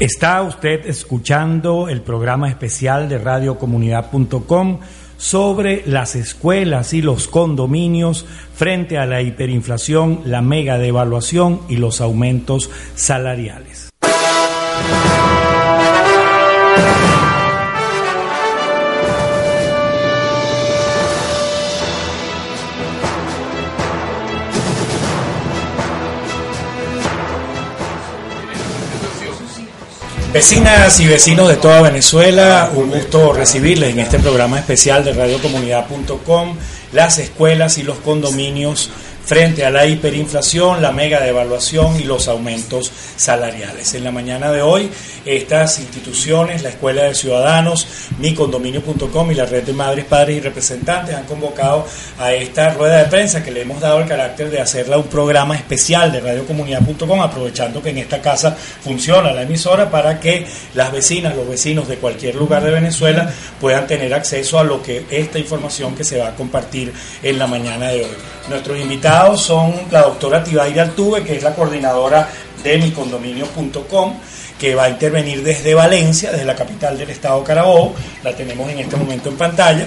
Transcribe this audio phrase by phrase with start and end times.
[0.00, 4.78] Está usted escuchando el programa especial de radiocomunidad.com
[5.16, 12.00] sobre las escuelas y los condominios frente a la hiperinflación, la mega devaluación y los
[12.00, 13.90] aumentos salariales.
[30.38, 36.56] Vecinas y vecinos de toda Venezuela, un gusto recibirles en este programa especial de radiocomunidad.com,
[36.92, 38.88] las escuelas y los condominios
[39.28, 43.92] frente a la hiperinflación, la mega devaluación y los aumentos salariales.
[43.92, 44.88] En la mañana de hoy,
[45.26, 47.86] estas instituciones, la Escuela de Ciudadanos,
[48.20, 51.86] micondominio.com y la Red de Madres, Padres y Representantes han convocado
[52.18, 55.54] a esta rueda de prensa que le hemos dado el carácter de hacerla un programa
[55.56, 61.36] especial de radiocomunidad.com, aprovechando que en esta casa funciona la emisora para que las vecinas,
[61.36, 65.94] los vecinos de cualquier lugar de Venezuela puedan tener acceso a lo que esta información
[65.94, 68.16] que se va a compartir en la mañana de hoy.
[68.48, 72.28] Nuestros invitados son la doctora Tibaira Altuve, que es la coordinadora
[72.62, 74.14] de micondominio.com,
[74.58, 78.80] que va a intervenir desde Valencia, desde la capital del estado Carabobo, la tenemos en
[78.80, 79.86] este momento en pantalla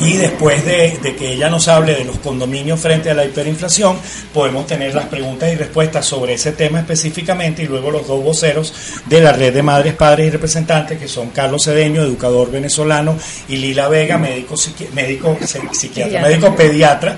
[0.00, 3.98] y después de, que ella nos hable de los condominios frente a la hiperinflación,
[4.32, 8.72] podemos tener las preguntas y respuestas sobre ese tema específicamente y luego los dos voceros
[9.06, 13.16] de la red de madres, padres y representantes, que son Carlos Cedeño, educador venezolano,
[13.48, 14.54] y Lila Vega, médico,
[14.92, 15.36] médico
[15.72, 17.16] psiquiatra, médico pediatra.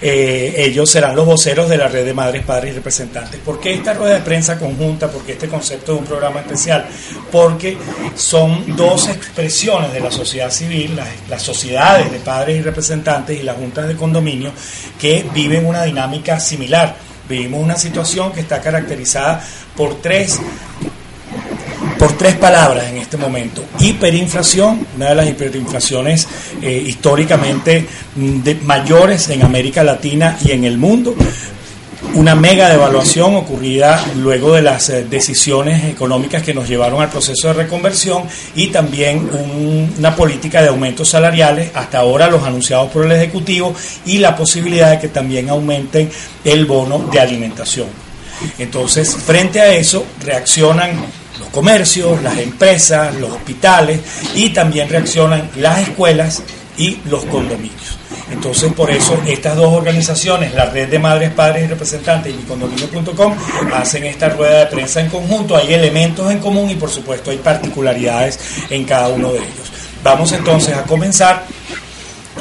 [0.00, 3.40] Eh, ellos serán los voceros de la red de madres, padres y representantes.
[3.40, 5.10] ¿Por qué esta rueda de prensa conjunta?
[5.10, 6.86] ¿Por qué este concepto de un programa especial?
[7.30, 7.76] Porque
[8.14, 13.42] son dos expresiones de la sociedad civil, las, las sociedades de padres y representantes y
[13.42, 14.52] las juntas de condominio
[14.98, 16.96] que viven una dinámica similar.
[17.28, 19.42] Vivimos una situación que está caracterizada
[19.76, 20.40] por tres
[21.98, 23.64] por tres palabras en este momento.
[23.78, 26.28] Hiperinflación, una de las hiperinflaciones
[26.60, 31.14] eh, históricamente mm, mayores en América Latina y en el mundo
[32.14, 37.48] una mega devaluación ocurrida luego de las eh, decisiones económicas que nos llevaron al proceso
[37.48, 38.24] de reconversión
[38.54, 39.28] y también
[39.98, 43.74] una política de aumentos salariales, hasta ahora los anunciados por el Ejecutivo,
[44.04, 46.10] y la posibilidad de que también aumenten
[46.44, 47.88] el bono de alimentación.
[48.58, 51.06] Entonces, frente a eso, reaccionan
[51.38, 54.00] los comercios, las empresas, los hospitales
[54.34, 56.42] y también reaccionan las escuelas
[56.76, 57.98] y los condominios.
[58.30, 63.34] Entonces, por eso estas dos organizaciones, la Red de Madres, Padres y Representantes y micondominio.com,
[63.72, 65.56] hacen esta rueda de prensa en conjunto.
[65.56, 68.38] Hay elementos en común y, por supuesto, hay particularidades
[68.70, 69.72] en cada uno de ellos.
[70.02, 71.44] Vamos entonces a comenzar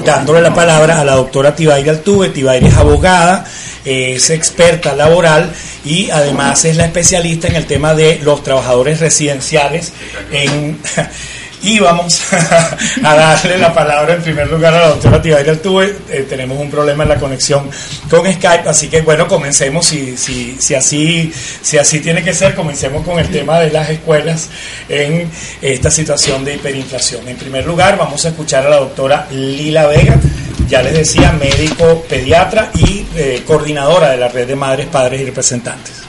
[0.03, 2.29] dándole la palabra a la doctora Tibaire Altuve.
[2.29, 3.45] Tibaire es abogada,
[3.83, 5.53] es experta laboral
[5.83, 9.93] y además es la especialista en el tema de los trabajadores residenciales
[10.31, 10.79] en
[11.61, 12.21] y vamos
[13.03, 15.95] a darle la palabra en primer lugar a la doctora Tibaira Altuve.
[16.09, 17.69] Eh, tenemos un problema en la conexión
[18.09, 22.55] con Skype, así que bueno, comencemos, si, si, si, así, si así tiene que ser,
[22.55, 24.49] comencemos con el tema de las escuelas
[24.89, 25.29] en
[25.61, 27.27] esta situación de hiperinflación.
[27.27, 30.19] En primer lugar, vamos a escuchar a la doctora Lila Vega,
[30.67, 35.25] ya les decía, médico pediatra y eh, coordinadora de la red de madres, padres y
[35.25, 36.05] representantes.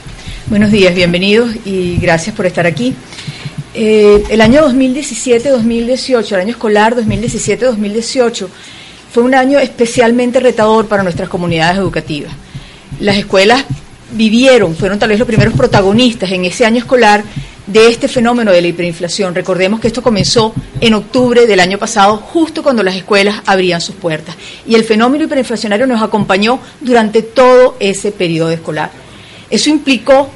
[0.47, 2.95] Buenos días, bienvenidos y gracias por estar aquí.
[3.79, 8.47] Eh, el año 2017-2018, el año escolar 2017-2018,
[9.13, 12.33] fue un año especialmente retador para nuestras comunidades educativas.
[12.99, 13.65] Las escuelas
[14.13, 17.23] vivieron, fueron tal vez los primeros protagonistas en ese año escolar
[17.67, 19.35] de este fenómeno de la hiperinflación.
[19.35, 23.93] Recordemos que esto comenzó en octubre del año pasado, justo cuando las escuelas abrían sus
[23.93, 24.35] puertas.
[24.65, 28.89] Y el fenómeno hiperinflacionario nos acompañó durante todo ese periodo escolar.
[29.51, 30.31] Eso implicó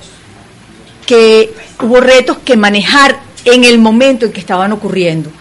[1.07, 1.51] que
[1.81, 5.31] hubo retos que manejar en el momento en que estaban ocurriendo.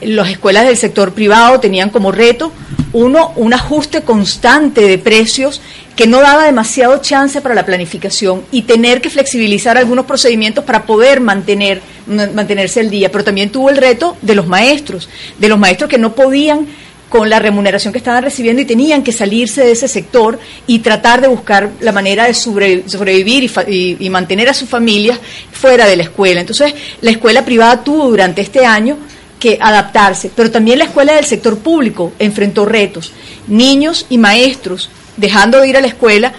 [0.00, 2.52] Las escuelas del sector privado tenían como reto,
[2.92, 5.60] uno, un ajuste constante de precios
[5.96, 10.84] que no daba demasiado chance para la planificación y tener que flexibilizar algunos procedimientos para
[10.84, 13.10] poder mantener, mantenerse el día.
[13.10, 15.08] Pero también tuvo el reto de los maestros,
[15.38, 16.68] de los maestros que no podían
[17.08, 21.20] con la remuneración que estaban recibiendo y tenían que salirse de ese sector y tratar
[21.20, 25.18] de buscar la manera de sobrevivir y, mantener a sus familias
[25.52, 26.40] fuera de la escuela.
[26.40, 28.98] Entonces, la escuela privada tuvo durante este año
[29.38, 33.12] que adaptarse, pero también la escuela del sector público enfrentó retos.
[33.46, 36.32] Niños y maestros dejando de ir a la escuela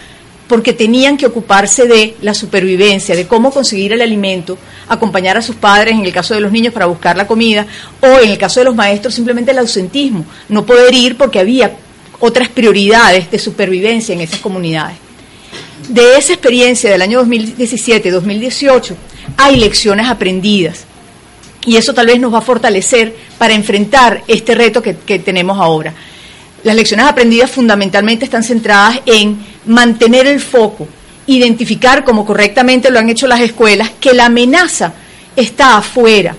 [0.49, 4.57] porque tenían que ocuparse de la supervivencia, de cómo conseguir el alimento,
[4.87, 7.67] acompañar a sus padres en el caso de los niños para buscar la comida,
[8.01, 11.73] o en el caso de los maestros simplemente el ausentismo, no poder ir porque había
[12.19, 14.97] otras prioridades de supervivencia en esas comunidades.
[15.87, 18.95] De esa experiencia del año 2017-2018
[19.37, 20.85] hay lecciones aprendidas
[21.63, 25.59] y eso tal vez nos va a fortalecer para enfrentar este reto que, que tenemos
[25.59, 25.93] ahora.
[26.63, 30.87] Las lecciones aprendidas fundamentalmente están centradas en mantener el foco,
[31.27, 34.93] identificar, como correctamente lo han hecho las escuelas, que la amenaza
[35.35, 36.35] está afuera,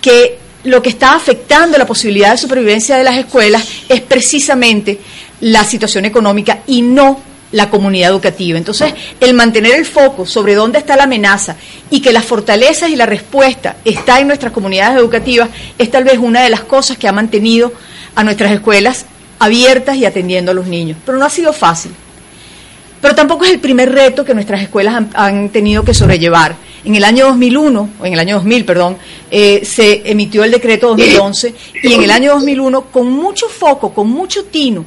[0.00, 4.98] que lo que está afectando la posibilidad de supervivencia de las escuelas es precisamente
[5.40, 7.20] la situación económica y no
[7.52, 8.58] la comunidad educativa.
[8.58, 11.56] Entonces, el mantener el foco sobre dónde está la amenaza
[11.90, 15.48] y que las fortalezas y la respuesta está en nuestras comunidades educativas
[15.78, 17.72] es tal vez una de las cosas que ha mantenido
[18.14, 19.06] a nuestras escuelas
[19.38, 20.98] abiertas y atendiendo a los niños.
[21.04, 21.92] Pero no ha sido fácil.
[23.00, 26.56] Pero tampoco es el primer reto que nuestras escuelas han, tenido que sobrellevar.
[26.84, 28.96] En el año 2001, o en el año 2000, perdón,
[29.30, 34.08] eh, se emitió el decreto 2011 y en el año 2001, con mucho foco, con
[34.08, 34.84] mucho tino,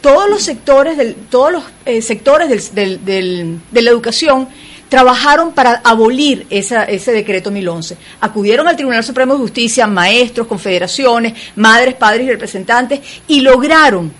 [0.00, 4.48] todos los sectores, del, todos los eh, sectores del, de la educación
[4.92, 7.96] trabajaron para abolir ese decreto 2011.
[8.20, 14.12] Acudieron al Tribunal Supremo de Justicia maestros, confederaciones, madres, padres y representantes y lograron,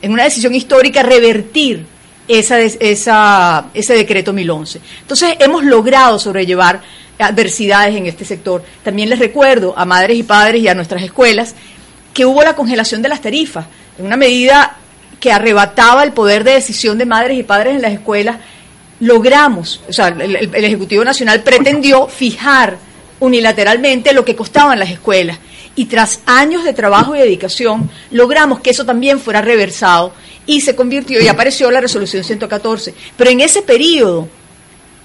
[0.00, 1.84] en una decisión histórica, revertir
[2.28, 2.54] ese
[3.74, 4.80] decreto 2011.
[5.00, 6.80] Entonces, hemos logrado sobrellevar
[7.18, 8.62] adversidades en este sector.
[8.84, 11.56] También les recuerdo a madres y padres y a nuestras escuelas
[12.14, 13.66] que hubo la congelación de las tarifas,
[13.98, 14.76] una medida
[15.18, 18.36] que arrebataba el poder de decisión de madres y padres en las escuelas
[19.00, 22.78] logramos, o sea, el, Ejecutivo Nacional pretendió fijar
[23.18, 25.38] unilateralmente lo que costaban las escuelas
[25.74, 30.12] y tras años de trabajo y dedicación logramos que eso también fuera reversado
[30.46, 32.94] y se convirtió y apareció la resolución 114.
[33.16, 34.28] Pero en ese periodo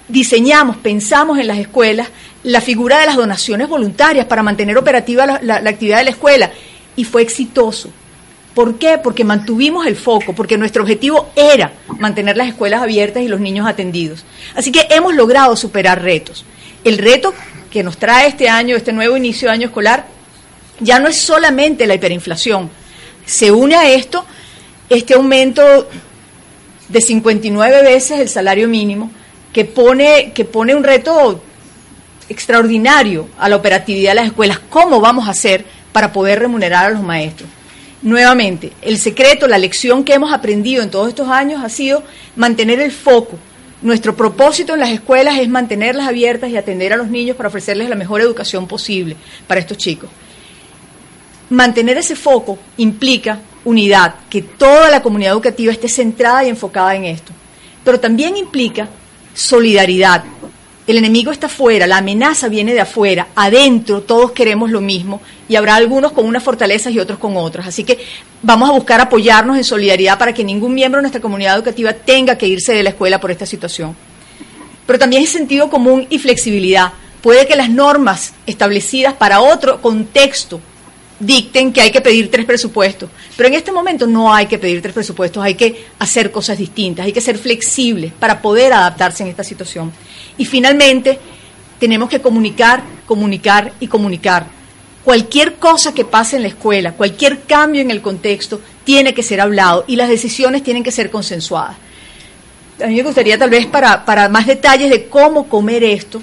[0.08, 2.08] diseñamos, pensamos en las escuelas
[2.42, 6.50] la figura de las donaciones voluntarias para mantener operativa la actividad de la escuela
[6.96, 7.90] y fue exitoso.
[8.56, 8.96] ¿Por qué?
[8.96, 13.68] Porque mantuvimos el foco, porque nuestro objetivo era mantener las escuelas abiertas y los niños
[13.68, 14.24] atendidos.
[14.54, 16.46] Así que hemos logrado superar retos.
[16.82, 17.34] El reto
[17.70, 20.06] que nos trae este año, este nuevo inicio de año escolar,
[20.80, 22.70] ya no es solamente la hiperinflación.
[23.26, 24.24] Se une a esto
[24.88, 25.90] este aumento
[26.88, 29.10] de 59 veces el salario mínimo,
[29.52, 31.42] que pone, que pone un reto
[32.30, 34.60] extraordinario a la operatividad de las escuelas.
[34.70, 35.62] ¿Cómo vamos a hacer
[35.92, 37.50] para poder remunerar a los maestros?
[38.06, 42.04] Nuevamente, el secreto, la lección que hemos aprendido en todos estos años ha sido
[42.36, 43.36] mantener el foco.
[43.82, 47.88] Nuestro propósito en las escuelas es mantenerlas abiertas y atender a los niños para ofrecerles
[47.88, 49.16] la mejor educación posible
[49.48, 50.08] para estos chicos.
[51.50, 57.06] Mantener ese foco implica unidad, que toda la comunidad educativa esté centrada y enfocada en
[57.06, 57.32] esto.
[57.82, 58.88] Pero también implica
[59.34, 60.22] solidaridad,
[60.86, 65.56] el enemigo está afuera, la amenaza viene de afuera, adentro todos queremos lo mismo y
[65.56, 67.66] habrá algunos con unas fortalezas y otros con otras.
[67.66, 67.98] Así que
[68.42, 72.38] vamos a buscar apoyarnos en solidaridad para que ningún miembro de nuestra comunidad educativa tenga
[72.38, 73.96] que irse de la escuela por esta situación.
[74.86, 76.92] Pero también es sentido común y flexibilidad.
[77.20, 80.60] Puede que las normas establecidas para otro contexto
[81.18, 83.10] dicten que hay que pedir tres presupuestos.
[83.36, 87.06] Pero en este momento no hay que pedir tres presupuestos, hay que hacer cosas distintas,
[87.06, 89.92] hay que ser flexibles para poder adaptarse en esta situación.
[90.38, 91.18] Y finalmente,
[91.78, 94.46] tenemos que comunicar, comunicar y comunicar.
[95.04, 99.40] Cualquier cosa que pase en la escuela, cualquier cambio en el contexto, tiene que ser
[99.40, 101.76] hablado y las decisiones tienen que ser consensuadas.
[102.82, 106.20] A mí me gustaría tal vez para, para más detalles de cómo comer esto,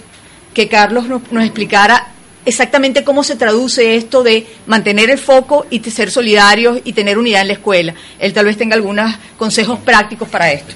[0.54, 2.10] que Carlos nos, nos explicara
[2.46, 7.42] exactamente cómo se traduce esto de mantener el foco y ser solidarios y tener unidad
[7.42, 7.94] en la escuela.
[8.20, 10.76] Él tal vez tenga algunos consejos prácticos para esto.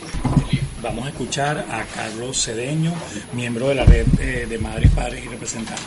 [0.81, 2.93] Vamos a escuchar a Carlos Cedeño,
[3.33, 5.85] miembro de la red eh, de madres, padres y representantes.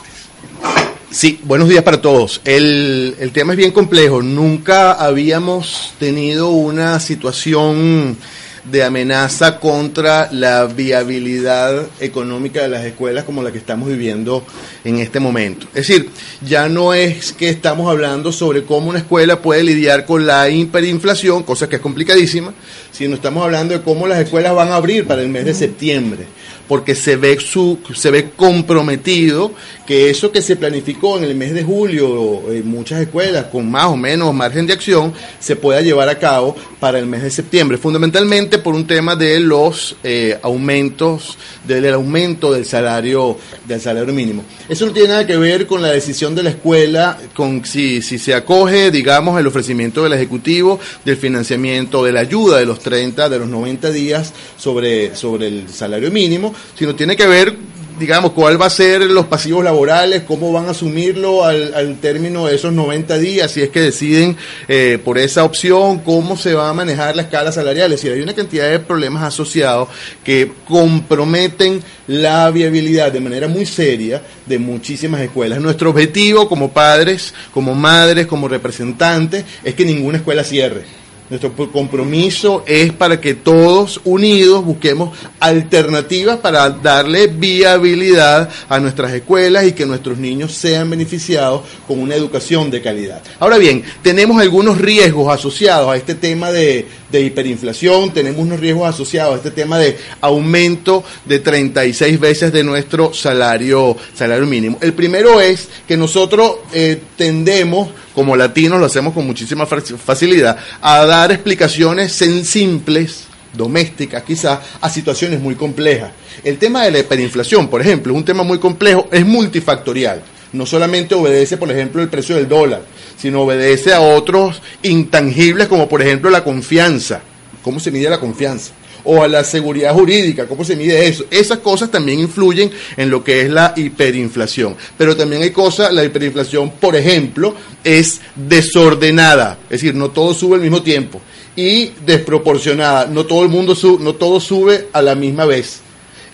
[1.09, 2.41] Sí, buenos días para todos.
[2.43, 4.21] El, el tema es bien complejo.
[4.21, 8.17] Nunca habíamos tenido una situación
[8.63, 14.43] de amenaza contra la viabilidad económica de las escuelas como la que estamos viviendo
[14.83, 15.67] en este momento.
[15.73, 16.09] Es decir,
[16.41, 21.43] ya no es que estamos hablando sobre cómo una escuela puede lidiar con la hiperinflación,
[21.43, 22.53] cosa que es complicadísima,
[22.91, 26.25] sino estamos hablando de cómo las escuelas van a abrir para el mes de septiembre
[26.67, 29.51] porque se ve su se ve comprometido
[29.85, 33.87] que eso que se planificó en el mes de julio en muchas escuelas con más
[33.87, 37.77] o menos margen de acción se pueda llevar a cabo para el mes de septiembre,
[37.77, 43.37] fundamentalmente por un tema de los eh, aumentos del aumento del salario
[43.67, 44.43] del salario mínimo.
[44.67, 48.17] Eso no tiene nada que ver con la decisión de la escuela con si si
[48.17, 53.29] se acoge, digamos, el ofrecimiento del ejecutivo del financiamiento de la ayuda de los 30,
[53.29, 57.55] de los 90 días sobre sobre el salario mínimo sino tiene que ver,
[57.99, 62.55] digamos, cuál va a ser los pasivos laborales, cómo van a asumirlo al, término de
[62.55, 64.35] esos 90 días, si es que deciden
[64.67, 67.91] eh, por esa opción, cómo se va a manejar la escala salarial.
[67.93, 69.89] Es decir, hay una cantidad de problemas asociados
[70.23, 75.61] que comprometen la viabilidad de manera muy seria de muchísimas escuelas.
[75.61, 81.00] Nuestro objetivo como padres, como madres, como representantes, es que ninguna escuela cierre
[81.31, 89.65] nuestro compromiso es para que todos unidos busquemos alternativas para darle viabilidad a nuestras escuelas
[89.65, 93.21] y que nuestros niños sean beneficiados con una educación de calidad.
[93.39, 98.89] Ahora bien, tenemos algunos riesgos asociados a este tema de, de hiperinflación, tenemos unos riesgos
[98.89, 104.77] asociados a este tema de aumento de 36 veces de nuestro salario, salario mínimo.
[104.81, 111.05] El primero es que nosotros eh, tendemos como latinos lo hacemos con muchísima facilidad, a
[111.05, 116.11] dar explicaciones simples, domésticas quizás, a situaciones muy complejas.
[116.43, 120.21] El tema de la hiperinflación, por ejemplo, es un tema muy complejo, es multifactorial.
[120.53, 122.81] No solamente obedece, por ejemplo, el precio del dólar,
[123.17, 127.21] sino obedece a otros intangibles como, por ejemplo, la confianza.
[127.63, 128.73] ¿Cómo se mide la confianza?
[129.03, 131.25] O a la seguridad jurídica, cómo se mide eso.
[131.31, 134.75] Esas cosas también influyen en lo que es la hiperinflación.
[134.97, 140.55] Pero también hay cosas, la hiperinflación, por ejemplo, es desordenada, es decir, no todo sube
[140.55, 141.21] al mismo tiempo
[141.55, 145.81] y desproporcionada, no todo el mundo sube, no todo sube a la misma vez.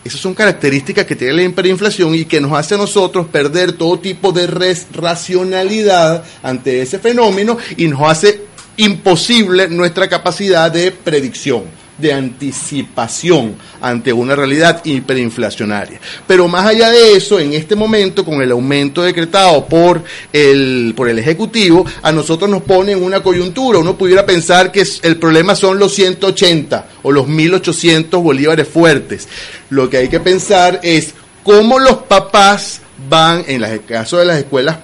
[0.04, 4.00] Esas son características que tiene la hiperinflación y que nos hace a nosotros perder todo
[4.00, 4.48] tipo de
[4.94, 8.42] racionalidad ante ese fenómeno y nos hace
[8.78, 11.64] imposible nuestra capacidad de predicción
[11.98, 16.00] de anticipación ante una realidad hiperinflacionaria.
[16.26, 21.10] Pero más allá de eso, en este momento, con el aumento decretado por el, por
[21.10, 23.80] el Ejecutivo, a nosotros nos pone en una coyuntura.
[23.80, 29.28] Uno pudiera pensar que el problema son los 180 o los 1800 bolívares fuertes.
[29.70, 31.14] Lo que hay que pensar es
[31.44, 34.78] cómo los papás van, en el caso de las escuelas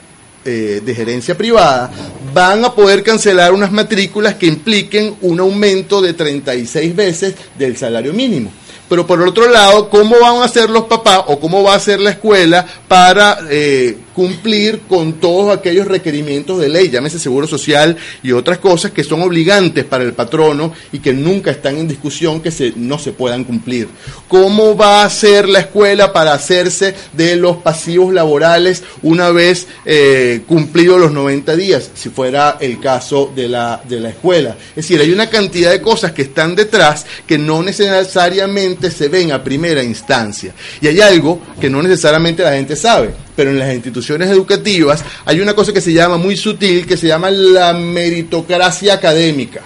[0.45, 1.91] eh, de gerencia privada
[2.33, 8.13] van a poder cancelar unas matrículas que impliquen un aumento de 36 veces del salario
[8.13, 8.51] mínimo.
[8.89, 12.00] Pero por otro lado, ¿cómo van a hacer los papás o cómo va a hacer
[12.00, 18.32] la escuela para eh, cumplir con todos aquellos requerimientos de ley, llámese seguro social y
[18.32, 22.51] otras cosas que son obligantes para el patrono y que nunca están en discusión que
[22.51, 23.88] se, no se puedan cumplir.
[24.27, 30.41] ¿Cómo va a hacer la escuela para hacerse de los pasivos laborales una vez eh,
[30.48, 34.55] cumplidos los 90 días, si fuera el caso de la, de la escuela?
[34.70, 39.32] Es decir, hay una cantidad de cosas que están detrás que no necesariamente se ven
[39.32, 40.53] a primera instancia.
[40.82, 45.41] Y hay algo que no necesariamente la gente sabe pero en las instituciones educativas hay
[45.41, 49.61] una cosa que se llama muy sutil, que se llama la meritocracia académica.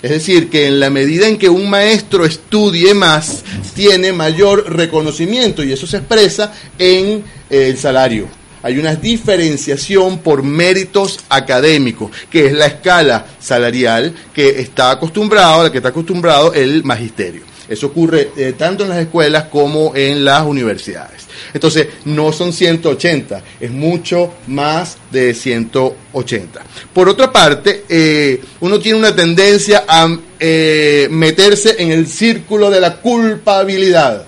[0.00, 3.42] Es decir, que en la medida en que un maestro estudie más,
[3.74, 8.28] tiene mayor reconocimiento y eso se expresa en el salario.
[8.62, 15.64] Hay una diferenciación por méritos académicos, que es la escala salarial que está acostumbrado, a
[15.64, 17.42] la que está acostumbrado el magisterio.
[17.68, 21.26] Eso ocurre eh, tanto en las escuelas como en las universidades.
[21.52, 26.62] Entonces, no son 180, es mucho más de 180.
[26.92, 32.80] Por otra parte, eh, uno tiene una tendencia a eh, meterse en el círculo de
[32.80, 34.26] la culpabilidad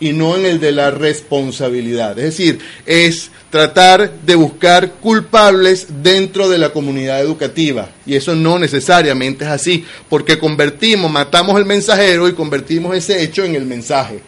[0.00, 2.18] y no en el de la responsabilidad.
[2.18, 7.88] Es decir, es tratar de buscar culpables dentro de la comunidad educativa.
[8.04, 13.44] Y eso no necesariamente es así, porque convertimos, matamos el mensajero y convertimos ese hecho
[13.44, 14.20] en el mensaje.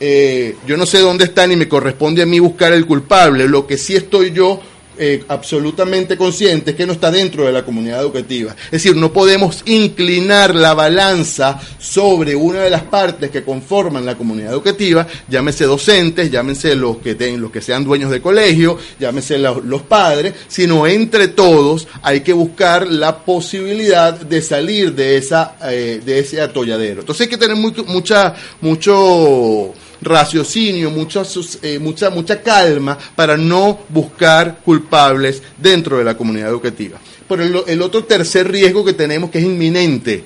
[0.00, 3.66] Eh, yo no sé dónde está ni me corresponde a mí buscar el culpable, lo
[3.68, 4.60] que sí estoy yo
[5.04, 8.54] eh, absolutamente conscientes que no está dentro de la comunidad educativa.
[8.66, 14.14] Es decir, no podemos inclinar la balanza sobre una de las partes que conforman la
[14.14, 19.82] comunidad educativa, llámese docentes, llámense los que, los que sean dueños de colegio, llámese los,
[19.82, 26.20] padres, sino entre todos hay que buscar la posibilidad de salir de, esa, eh, de
[26.20, 27.00] ese atolladero.
[27.00, 31.22] Entonces hay que tener mucha, mucho raciocinio, mucha,
[31.62, 36.98] eh, mucha, mucha calma para no buscar culpables dentro de la comunidad educativa.
[37.28, 40.24] Pero el, otro tercer riesgo que tenemos, que es inminente,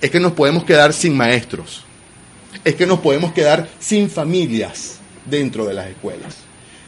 [0.00, 1.82] es que nos podemos quedar sin maestros,
[2.64, 6.36] es que nos podemos quedar sin familias dentro de las escuelas.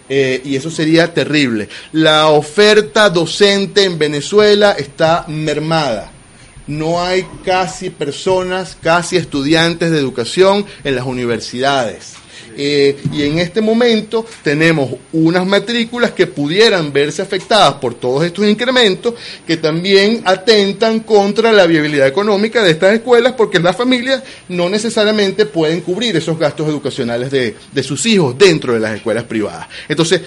[0.09, 1.69] Eh, y eso sería terrible.
[1.93, 6.11] La oferta docente en Venezuela está mermada.
[6.67, 12.15] No hay casi personas, casi estudiantes de educación en las universidades.
[12.57, 18.47] Eh, y en este momento tenemos unas matrículas que pudieran verse afectadas por todos estos
[18.47, 19.15] incrementos
[19.47, 25.47] que también atentan contra la viabilidad económica de estas escuelas porque las familias no necesariamente
[25.47, 29.69] pueden cubrir esos gastos educacionales de, de sus hijos dentro de las escuelas privadas.
[29.89, 30.21] Entonces,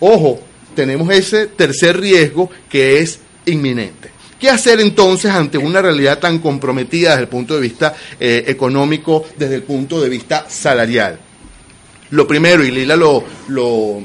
[0.00, 0.40] ojo,
[0.74, 4.16] tenemos ese tercer riesgo que es inminente.
[4.38, 9.24] ¿Qué hacer entonces ante una realidad tan comprometida desde el punto de vista eh, económico,
[9.36, 11.18] desde el punto de vista salarial?
[12.10, 14.00] Lo primero, y Lila lo, lo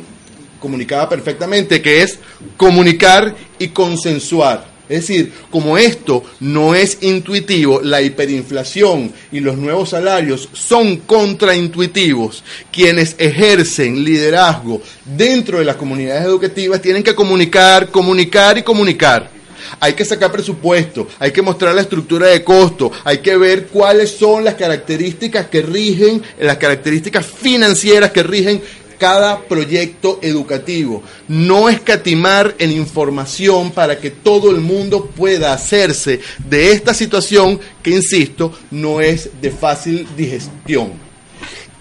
[0.60, 2.20] comunicaba perfectamente, que es
[2.58, 4.72] comunicar y consensuar.
[4.90, 12.44] Es decir, como esto no es intuitivo, la hiperinflación y los nuevos salarios son contraintuitivos.
[12.74, 19.41] Quienes ejercen liderazgo dentro de las comunidades educativas tienen que comunicar, comunicar y comunicar
[19.80, 24.12] hay que sacar presupuesto, hay que mostrar la estructura de costo, hay que ver cuáles
[24.12, 28.62] son las características que rigen, las características financieras que rigen
[29.02, 31.02] cada proyecto educativo.
[31.28, 37.90] No escatimar en información para que todo el mundo pueda hacerse de esta situación que,
[37.90, 40.92] insisto, no es de fácil digestión.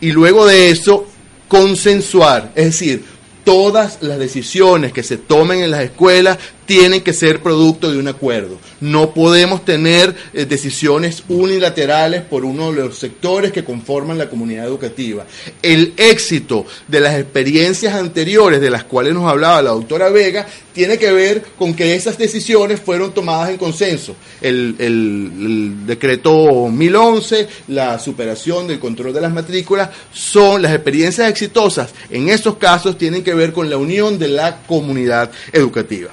[0.00, 1.06] Y luego de eso,
[1.46, 3.04] consensuar, es decir,
[3.44, 6.38] todas las decisiones que se tomen en las escuelas
[6.70, 8.56] tienen que ser producto de un acuerdo.
[8.80, 14.66] No podemos tener eh, decisiones unilaterales por uno de los sectores que conforman la comunidad
[14.66, 15.26] educativa.
[15.62, 20.96] El éxito de las experiencias anteriores de las cuales nos hablaba la doctora Vega tiene
[20.96, 24.14] que ver con que esas decisiones fueron tomadas en consenso.
[24.40, 31.90] El, el decreto 1011, la superación del control de las matrículas, son las experiencias exitosas.
[32.10, 36.12] En esos casos tienen que ver con la unión de la comunidad educativa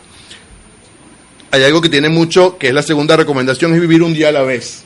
[1.52, 4.32] hay algo que tiene mucho, que es la segunda recomendación, es vivir un día a
[4.32, 4.84] la vez.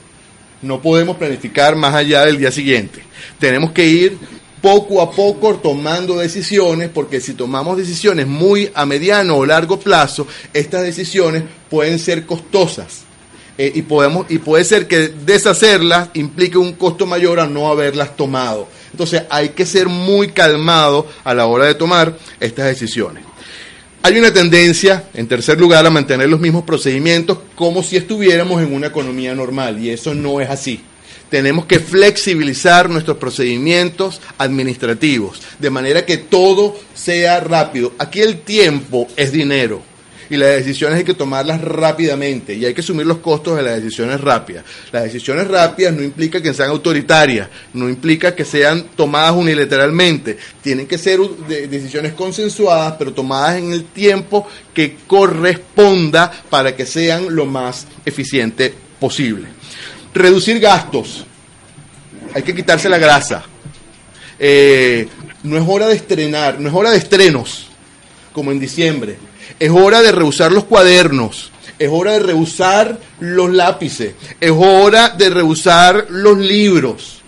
[0.61, 3.01] No podemos planificar más allá del día siguiente.
[3.39, 4.17] Tenemos que ir
[4.61, 10.27] poco a poco tomando decisiones, porque si tomamos decisiones muy a mediano o largo plazo,
[10.53, 13.01] estas decisiones pueden ser costosas.
[13.57, 18.15] Eh, y, podemos, y puede ser que deshacerlas implique un costo mayor a no haberlas
[18.15, 18.67] tomado.
[18.91, 23.30] Entonces hay que ser muy calmado a la hora de tomar estas decisiones.
[24.03, 28.73] Hay una tendencia, en tercer lugar, a mantener los mismos procedimientos como si estuviéramos en
[28.73, 30.81] una economía normal, y eso no es así.
[31.29, 37.93] Tenemos que flexibilizar nuestros procedimientos administrativos, de manera que todo sea rápido.
[37.99, 39.90] Aquí el tiempo es dinero
[40.31, 43.75] y las decisiones hay que tomarlas rápidamente y hay que asumir los costos de las
[43.75, 44.63] decisiones rápidas.
[44.89, 50.87] Las decisiones rápidas no implica que sean autoritarias, no implica que sean tomadas unilateralmente, tienen
[50.87, 57.45] que ser decisiones consensuadas, pero tomadas en el tiempo que corresponda para que sean lo
[57.45, 59.49] más eficiente posible.
[60.13, 61.25] Reducir gastos.
[62.33, 63.43] Hay que quitarse la grasa.
[64.39, 65.09] Eh,
[65.43, 67.67] no es hora de estrenar, no es hora de estrenos,
[68.31, 69.17] como en diciembre
[69.61, 71.51] es hora de rehusar los cuadernos.
[71.77, 74.15] Es hora de rehusar los lápices.
[74.39, 77.21] Es hora de rehusar los libros.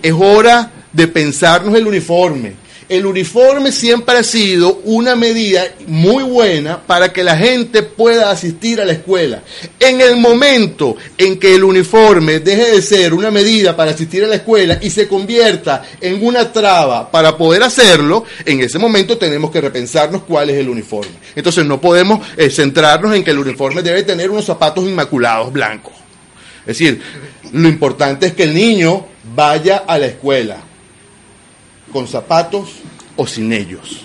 [0.00, 2.52] Es hora de pensarnos el uniforme
[2.88, 8.80] el uniforme siempre ha sido una medida muy buena para que la gente pueda asistir
[8.80, 9.42] a la escuela.
[9.80, 14.28] En el momento en que el uniforme deje de ser una medida para asistir a
[14.28, 19.50] la escuela y se convierta en una traba para poder hacerlo, en ese momento tenemos
[19.50, 21.12] que repensarnos cuál es el uniforme.
[21.34, 25.94] Entonces no podemos eh, centrarnos en que el uniforme debe tener unos zapatos inmaculados blancos.
[26.60, 27.00] Es decir,
[27.52, 30.73] lo importante es que el niño vaya a la escuela
[31.94, 32.70] con zapatos
[33.16, 34.00] o sin ellos.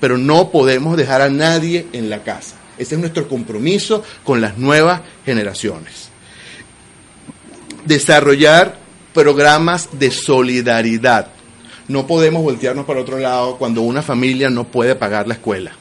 [0.00, 2.56] Pero no podemos dejar a nadie en la casa.
[2.76, 6.08] Ese es nuestro compromiso con las nuevas generaciones.
[7.84, 8.76] Desarrollar
[9.14, 11.28] programas de solidaridad.
[11.86, 15.72] No podemos voltearnos para otro lado cuando una familia no puede pagar la escuela.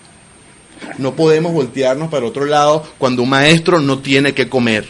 [1.00, 4.88] No podemos voltearnos para otro lado cuando un maestro no tiene que comer.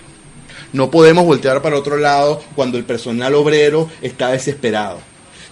[0.73, 5.10] No podemos voltear para otro lado cuando el personal obrero está desesperado.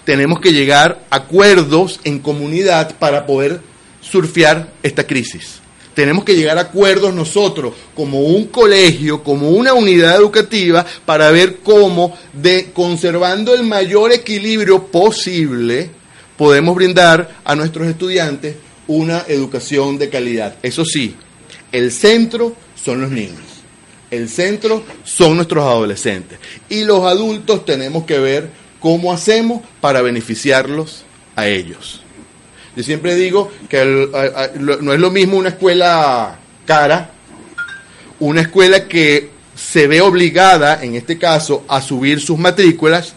[0.10, 3.62] Tenemos que llegar a acuerdos en comunidad para poder
[4.02, 5.60] surfear esta crisis.
[5.94, 11.60] Tenemos que llegar a acuerdos nosotros como un colegio, como una unidad educativa, para ver
[11.60, 12.18] cómo,
[12.74, 15.92] conservando el mayor equilibrio posible,
[16.36, 18.56] podemos brindar a nuestros estudiantes
[18.88, 20.56] una educación de calidad.
[20.64, 21.16] Eso sí,
[21.72, 23.44] el centro son los niños.
[24.10, 26.40] El centro son nuestros adolescentes.
[26.68, 31.04] Y los adultos tenemos que ver cómo hacemos para beneficiarlos
[31.36, 32.02] a ellos.
[32.76, 33.84] Yo siempre digo que
[34.60, 37.12] no es lo mismo una escuela cara,
[38.20, 43.14] una escuela que se ve obligada, en este caso, a subir sus matrículas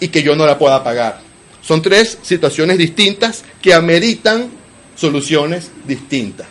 [0.00, 1.20] y que yo no la pueda pagar.
[1.62, 4.50] Son tres situaciones distintas que ameritan
[4.96, 6.46] soluciones distintas.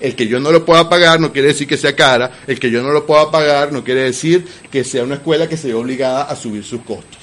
[0.00, 2.70] El que yo no lo pueda pagar no quiere decir que sea cara, el que
[2.70, 5.74] yo no lo pueda pagar no quiere decir que sea una escuela que se ve
[5.74, 7.19] obligada a subir sus costos.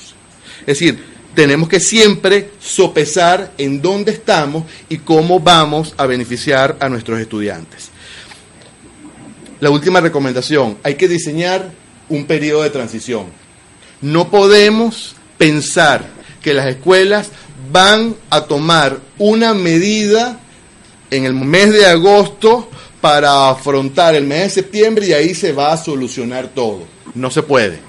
[0.67, 1.01] Es decir,
[1.33, 7.89] tenemos que siempre sopesar en dónde estamos y cómo vamos a beneficiar a nuestros estudiantes.
[9.61, 11.71] La última recomendación, hay que diseñar
[12.09, 13.27] un periodo de transición.
[14.01, 16.05] No podemos pensar
[16.41, 17.29] que las escuelas
[17.71, 20.39] van a tomar una medida
[21.09, 25.71] en el mes de agosto para afrontar el mes de septiembre y ahí se va
[25.71, 26.83] a solucionar todo.
[27.15, 27.79] No se puede.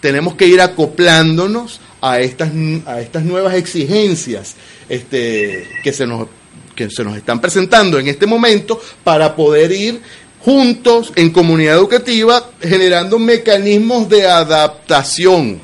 [0.00, 2.50] Tenemos que ir acoplándonos a estas,
[2.86, 4.56] a estas nuevas exigencias
[4.88, 6.28] este, que, se nos,
[6.74, 10.00] que se nos están presentando en este momento para poder ir
[10.40, 15.60] juntos en comunidad educativa generando mecanismos de adaptación.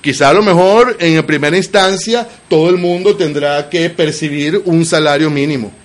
[0.00, 5.30] Quizá a lo mejor en primera instancia todo el mundo tendrá que percibir un salario
[5.30, 5.79] mínimo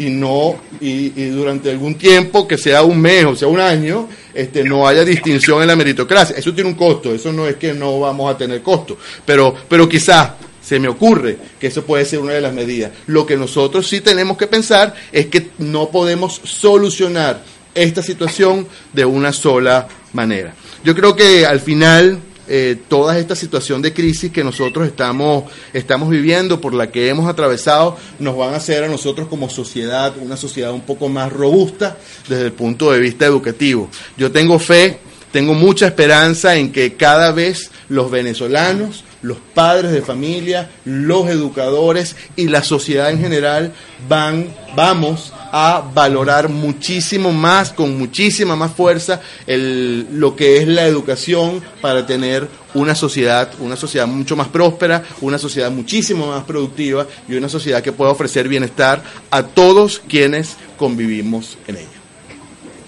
[0.00, 4.64] y no y, durante algún tiempo que sea un mes o sea un año este
[4.64, 6.36] no haya distinción en la meritocracia.
[6.36, 8.96] Eso tiene un costo eso no es que no vamos a tener costo.
[9.26, 10.30] Pero pero quizás
[10.62, 12.92] se me ocurre que eso puede ser una de las medidas.
[13.06, 17.42] Lo que nosotros sí tenemos que pensar es que no podemos solucionar
[17.74, 20.54] esta situación de una sola manera.
[20.82, 22.18] Yo creo que al final
[22.52, 27.28] eh, toda esta situación de crisis que nosotros estamos, estamos viviendo, por la que hemos
[27.28, 31.96] atravesado, nos van a hacer a nosotros como sociedad una sociedad un poco más robusta
[32.28, 33.88] desde el punto de vista educativo.
[34.16, 34.98] Yo tengo fe,
[35.30, 42.16] tengo mucha esperanza en que cada vez los venezolanos, los padres de familia, los educadores
[42.34, 43.72] y la sociedad en general
[44.08, 50.86] van, vamos a valorar muchísimo más, con muchísima más fuerza, el, lo que es la
[50.86, 57.06] educación para tener una sociedad, una sociedad mucho más próspera, una sociedad muchísimo más productiva
[57.28, 61.88] y una sociedad que pueda ofrecer bienestar a todos quienes convivimos en ella.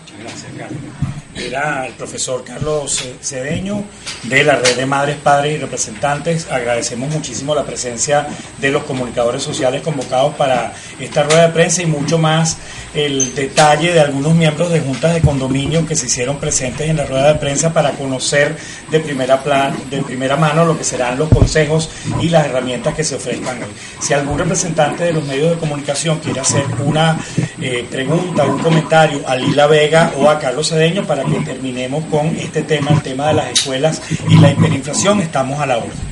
[0.05, 0.93] Muchas gracias, Carlos
[1.35, 3.85] era el profesor Carlos Cedeño
[4.25, 6.47] de la red de madres, padres y representantes.
[6.51, 8.27] Agradecemos muchísimo la presencia
[8.59, 10.73] de los comunicadores sociales convocados para
[11.03, 12.59] esta rueda de prensa y mucho más
[12.95, 17.07] el detalle de algunos miembros de juntas de condominio que se hicieron presentes en la
[17.07, 18.57] rueda de prensa para conocer
[18.91, 21.89] de primera, plan, de primera mano lo que serán los consejos
[22.21, 23.71] y las herramientas que se ofrezcan hoy.
[24.01, 27.19] Si algún representante de los medios de comunicación quiere hacer una
[27.61, 32.27] eh, pregunta, un comentario a Lila Vega o a Carlos Cedeño para que terminemos con
[32.37, 36.12] este tema, el tema de las escuelas y la hiperinflación, estamos a la orden.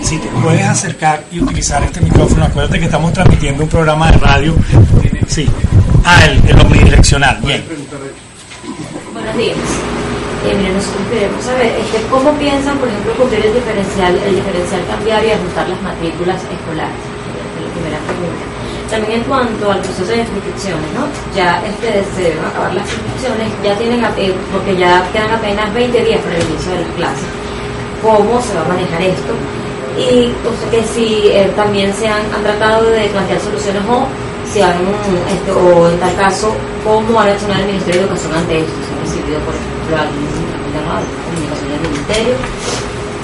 [0.00, 4.18] Si te puedes acercar y utilizar este micrófono, acuérdate que estamos transmitiendo un programa de
[4.18, 4.54] radio.
[5.26, 5.48] Sí.
[6.04, 7.38] Ah, el, omnidireccional.
[7.44, 7.64] Bien.
[9.12, 9.58] Buenos días.
[10.46, 14.80] Eh, miren, nosotros queremos saber este, cómo piensan, por ejemplo, cumplir el diferencial, el diferencial
[14.86, 16.96] cambiario y ajustar las matrículas escolares.
[16.96, 18.44] es la primera pregunta.
[18.88, 21.04] También en cuanto al proceso de inscripciones, ¿no?
[21.36, 26.04] Ya este, se a acabar las inscripciones, ya tienen, eh, porque ya quedan apenas 20
[26.04, 27.28] días para el inicio de las clases.
[28.00, 29.34] ¿Cómo se va a manejar esto?
[29.98, 34.06] Y o sea, que si eh, también se han, tratado de plantear soluciones o
[34.46, 34.78] si han,
[35.28, 38.92] este, o en tal caso, cómo ha reaccionado el Ministerio de Educación ante esto, si
[38.94, 42.34] han recibido, por ejemplo, algún llamado de comunicación del Ministerio.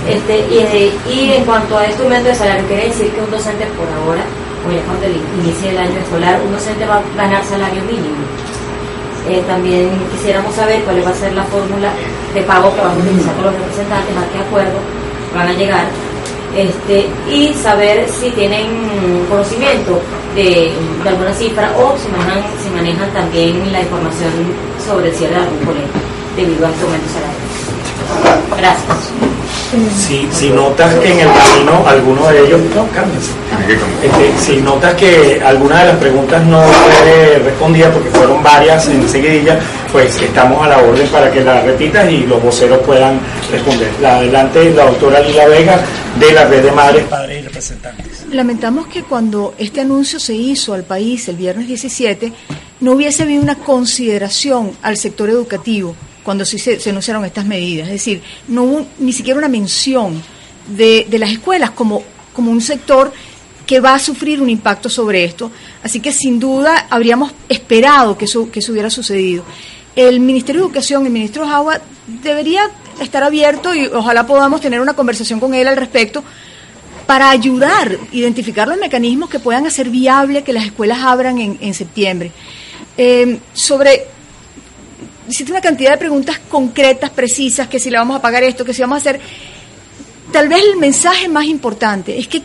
[0.05, 3.65] Este, y, y en cuanto a este aumento de salario, quiere decir que un docente
[3.79, 4.25] por ahora
[4.67, 5.07] o ya cuando
[5.41, 8.25] inicie el año escolar, un docente va a ganar salario mínimo.
[9.29, 11.93] Eh, también quisiéramos saber cuál va a ser la fórmula
[12.35, 14.79] de pago que vamos a utilizar con los representantes, a qué acuerdo
[15.35, 15.85] van a llegar,
[16.57, 20.01] este, y saber si tienen conocimiento
[20.35, 20.73] de,
[21.07, 24.31] alguna cifra o si manejan, si manejan también la información
[24.85, 25.89] sobre el cierre de algún colegio
[26.37, 28.55] debido a este aumento salarial.
[28.59, 29.24] Gracias.
[29.97, 33.33] Si, si notas que en el camino alguno de ellos, no, cámbiense.
[34.03, 39.09] Este, si notas que alguna de las preguntas no fue respondida porque fueron varias en
[39.09, 39.59] seguidilla,
[39.91, 43.19] pues estamos a la orden para que la repitas y los voceros puedan
[43.51, 43.91] responder.
[44.01, 45.81] La adelante la doctora Lila Vega
[46.19, 48.25] de la Red de Madres, Padres y Representantes.
[48.31, 52.33] Lamentamos que cuando este anuncio se hizo al país el viernes 17,
[52.81, 57.87] no hubiese habido una consideración al sector educativo cuando se, se anunciaron estas medidas.
[57.89, 60.23] Es decir, no hubo ni siquiera una mención
[60.69, 62.03] de, las escuelas como,
[62.37, 63.13] un sector
[63.67, 65.51] que va a sufrir un impacto sobre esto.
[65.83, 69.45] Así que sin duda habríamos esperado que eso, que eso hubiera sucedido.
[69.97, 71.81] El Ministerio de Educación, el ministro Jagua,
[72.23, 76.25] debería estar abierto y ojalá podamos tener una conversación con él al respecto
[77.07, 81.75] para ayudar identificar los mecanismos que puedan hacer viable que las escuelas abran en, en
[81.75, 82.33] septiembre.
[82.97, 84.07] Eh, sobre
[85.29, 88.75] hiciste una cantidad de preguntas concretas, precisas, que si le vamos a pagar esto, que
[88.75, 89.21] si vamos a hacer...
[90.33, 92.43] Tal vez el mensaje más importante es que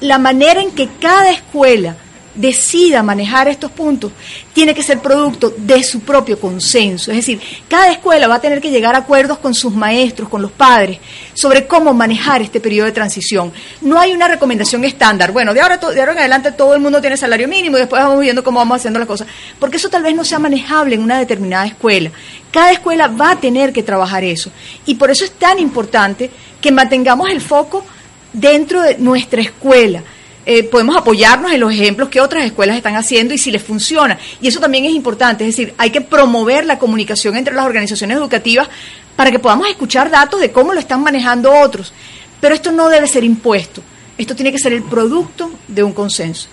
[0.00, 1.96] la manera en que cada escuela
[2.40, 4.12] decida manejar estos puntos
[4.52, 7.10] tiene que ser producto de su propio consenso.
[7.10, 10.40] Es decir, cada escuela va a tener que llegar a acuerdos con sus maestros, con
[10.42, 10.98] los padres,
[11.34, 13.52] sobre cómo manejar este periodo de transición.
[13.82, 15.32] No hay una recomendación estándar.
[15.32, 18.02] Bueno, de ahora, de ahora en adelante todo el mundo tiene salario mínimo y después
[18.02, 19.26] vamos viendo cómo vamos haciendo las cosas.
[19.58, 22.10] Porque eso tal vez no sea manejable en una determinada escuela.
[22.50, 24.50] Cada escuela va a tener que trabajar eso.
[24.86, 27.84] Y por eso es tan importante que mantengamos el foco
[28.32, 30.02] dentro de nuestra escuela
[30.52, 34.18] eh, podemos apoyarnos en los ejemplos que otras escuelas están haciendo y si les funciona.
[34.42, 38.16] Y eso también es importante, es decir, hay que promover la comunicación entre las organizaciones
[38.16, 38.68] educativas
[39.14, 41.92] para que podamos escuchar datos de cómo lo están manejando otros.
[42.40, 43.80] Pero esto no debe ser impuesto,
[44.18, 46.48] esto tiene que ser el producto de un consenso.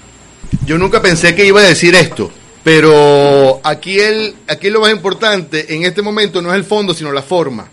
[0.64, 2.32] Yo nunca pensé que iba a decir esto,
[2.64, 7.12] pero aquí, el, aquí lo más importante en este momento no es el fondo, sino
[7.12, 7.68] la forma.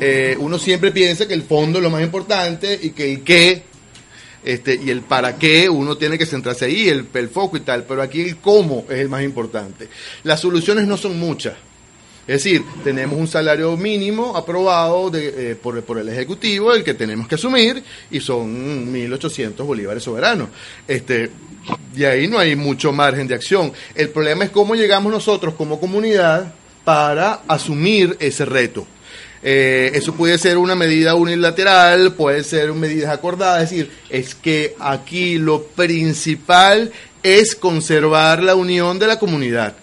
[0.00, 3.75] Eh, uno siempre piensa que el fondo es lo más importante y que el qué
[4.46, 7.82] este, y el para qué uno tiene que centrarse ahí, el, el foco y tal,
[7.82, 9.88] pero aquí el cómo es el más importante.
[10.22, 11.54] Las soluciones no son muchas.
[12.28, 16.94] Es decir, tenemos un salario mínimo aprobado de, eh, por, por, el Ejecutivo, el que
[16.94, 20.48] tenemos que asumir, y son 1.800 bolívares soberanos.
[20.86, 21.28] Este,
[21.96, 23.72] y ahí no hay mucho margen de acción.
[23.96, 26.54] El problema es cómo llegamos nosotros como comunidad
[26.84, 28.86] para asumir ese reto.
[29.48, 34.74] Eh, eso puede ser una medida unilateral, puede ser medidas acordadas, es decir, es que
[34.80, 36.90] aquí lo principal
[37.22, 39.76] es conservar la unión de la comunidad.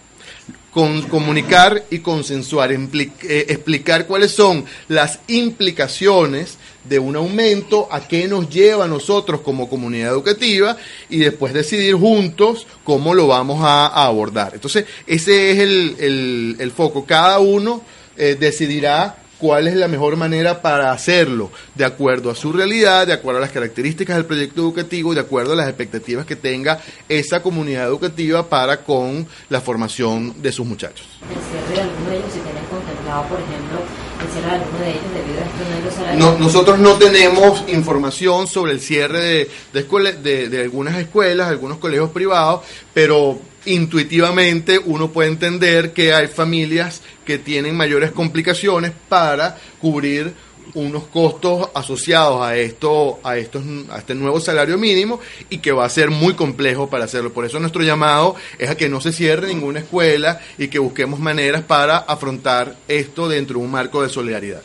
[0.69, 8.27] Con, comunicar y consensuar, eh, explicar cuáles son las implicaciones de un aumento, a qué
[8.27, 10.75] nos lleva a nosotros como comunidad educativa
[11.09, 14.55] y después decidir juntos cómo lo vamos a, abordar.
[14.55, 17.05] Entonces, ese es el, el, foco.
[17.05, 17.81] Cada uno
[18.17, 23.11] eh, decidirá cuál es la mejor manera para hacerlo, de acuerdo a su realidad, de
[23.11, 26.79] acuerdo a las características del proyecto educativo, de acuerdo a las expectativas que tenga
[27.09, 31.05] esa comunidad educativa para con la formación de sus muchachos.
[31.29, 33.79] ¿El cierre de alguno de ellos se tiene contemplado, por ejemplo,
[34.21, 38.47] el cierre de alguno de ellos debido a esto no, no Nosotros no tenemos información
[38.47, 42.61] sobre el cierre de, de, de, de algunas escuelas, algunos colegios privados,
[42.93, 50.33] pero intuitivamente uno puede entender que hay familias que tienen mayores complicaciones para cubrir
[50.75, 55.85] unos costos asociados a esto, a estos, a este nuevo salario mínimo y que va
[55.85, 57.33] a ser muy complejo para hacerlo.
[57.33, 61.19] Por eso nuestro llamado es a que no se cierre ninguna escuela y que busquemos
[61.19, 64.61] maneras para afrontar esto dentro de un marco de solidaridad.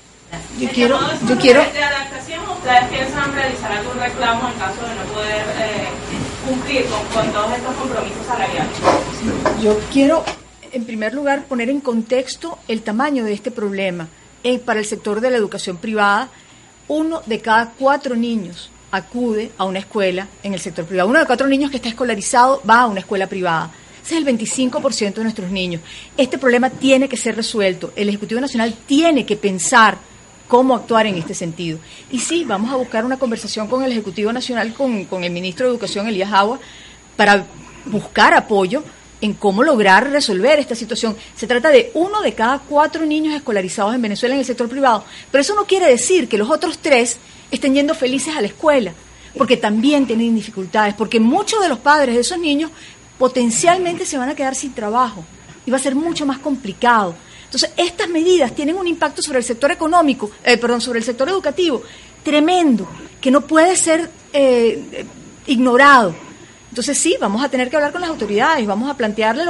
[0.61, 1.61] Yo quiero, yo quiero.
[1.73, 5.88] ¿De adaptación ustedes piensan realizar algún reclamo en caso de no poder eh,
[6.49, 8.73] cumplir con, todos estos compromisos salariales?
[9.63, 10.25] Yo quiero,
[10.73, 14.09] en primer lugar, poner en contexto el tamaño de este problema.
[14.45, 16.29] Eh, para el sector de la educación privada,
[16.87, 21.09] uno de cada cuatro niños acude a una escuela en el sector privado.
[21.09, 23.71] Uno de cuatro niños que está escolarizado va a una escuela privada.
[24.03, 25.83] Ese es el 25% de nuestros niños.
[26.17, 27.93] Este problema tiene que ser resuelto.
[27.95, 29.99] El Ejecutivo Nacional tiene que pensar
[30.49, 31.79] cómo actuar en este sentido.
[32.11, 35.73] Y sí, vamos a buscar una conversación con el Ejecutivo Nacional, con, el ministro de
[35.73, 36.59] Educación, Elías Agua,
[37.17, 37.47] para
[37.85, 38.83] buscar apoyo
[39.21, 41.17] en cómo lograr resolver esta situación.
[41.37, 45.05] Se trata de uno de cada cuatro niños escolarizados en Venezuela en el sector privado,
[45.31, 47.19] pero eso no quiere decir que los otros tres
[47.51, 48.93] estén yendo felices a la escuela,
[49.37, 52.71] porque también tienen dificultades, porque muchos de los padres de esos niños
[53.19, 55.25] potencialmente se van a quedar sin trabajo
[55.67, 57.15] y va a ser mucho más complicado.
[57.49, 61.29] Entonces, estas medidas tienen un impacto sobre el sector económico, eh, perdón, sobre el sector
[61.31, 61.83] educativo
[62.23, 62.87] tremendo,
[63.21, 65.07] que no puede ser eh,
[65.47, 66.15] ignorado.
[66.69, 69.45] Entonces sí, vamos a tener que hablar con las autoridades, vamos a plantearle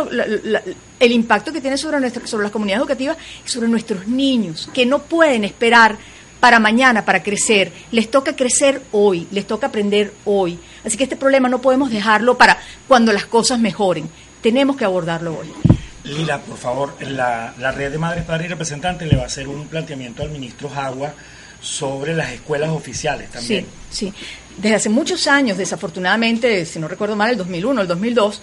[1.00, 4.86] el impacto que tiene sobre, nuestra, sobre las comunidades educativas y sobre nuestros niños, que
[4.86, 5.98] no pueden esperar
[6.38, 7.72] para mañana, para crecer.
[7.90, 10.56] Les toca crecer hoy, les toca aprender hoy.
[10.84, 14.08] Así que este problema no podemos dejarlo para cuando las cosas mejoren.
[14.40, 15.77] Tenemos que abordarlo hoy.
[16.08, 19.48] Lila, por favor, la, la red de madres, padres y representantes le va a hacer
[19.48, 21.12] un planteamiento al ministro Jagua
[21.60, 23.66] sobre las escuelas oficiales también.
[23.90, 24.14] Sí, sí.
[24.56, 28.42] Desde hace muchos años, desafortunadamente, si no recuerdo mal, el 2001, el 2002,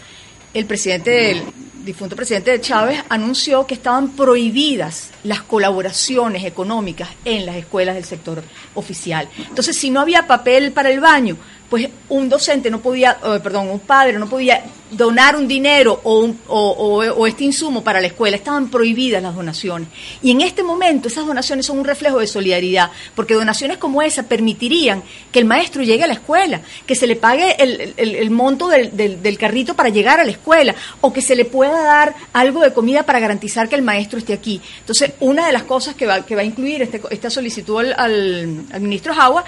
[0.53, 1.43] el presidente, el
[1.83, 8.43] difunto presidente Chávez anunció que estaban prohibidas las colaboraciones económicas en las escuelas del sector
[8.75, 9.27] oficial.
[9.37, 11.37] Entonces, si no había papel para el baño,
[11.69, 16.19] pues un docente no podía, eh, perdón, un padre no podía donar un dinero o,
[16.19, 18.37] un, o, este insumo para la escuela.
[18.37, 19.89] Estaban prohibidas las donaciones.
[20.21, 24.23] Y en este momento esas donaciones son un reflejo de solidaridad, porque donaciones como esa
[24.23, 28.95] permitirían que el maestro llegue a la escuela, que se le pague el, monto del,
[28.95, 32.73] del, carrito para llegar a la escuela, o que se le pueda dar algo de
[32.73, 34.61] comida para garantizar que el maestro esté aquí.
[34.79, 37.93] Entonces, una de las cosas que va, que va a incluir este, esta solicitud al,
[38.71, 39.43] al, ministro Jagua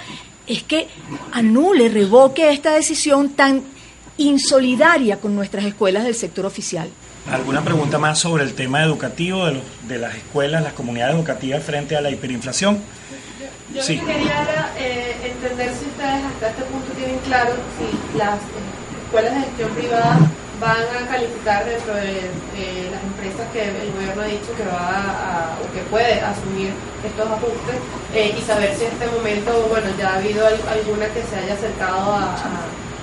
[0.48, 0.88] es que
[1.32, 3.62] anule, revoque esta decisión tan
[4.16, 6.88] insolidaria con nuestras escuelas del sector oficial.
[7.30, 11.62] ¿Alguna pregunta más sobre el tema educativo de, los, de las escuelas, las comunidades educativas
[11.62, 12.78] frente a la hiperinflación?
[13.74, 13.98] Yo sí.
[13.98, 18.38] quería eh, entender si ustedes hasta este punto tienen claro si las
[19.04, 20.18] escuelas de gestión privada
[20.60, 25.58] van a calificar dentro de las empresas que el gobierno ha dicho que va a,
[25.62, 26.70] o que puede asumir
[27.04, 27.76] estos ajustes
[28.14, 31.54] eh, y saber si en este momento, bueno, ya ha habido alguna que se haya
[31.54, 32.34] acercado a,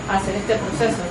[0.10, 1.02] hacer este proceso.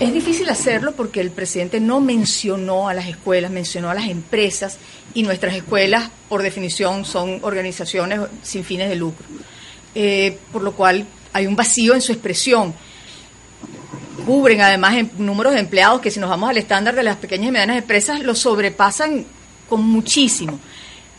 [0.00, 4.78] Es difícil hacerlo porque el presidente no mencionó a las escuelas, mencionó a las empresas
[5.12, 9.26] y nuestras escuelas, por definición, son organizaciones sin fines de lucro.
[9.94, 12.72] Eh, por lo cual hay un vacío en su expresión
[14.28, 17.48] cubren además en números de empleados que si nos vamos al estándar de las pequeñas
[17.48, 19.24] y medianas empresas lo sobrepasan
[19.70, 20.60] con muchísimo.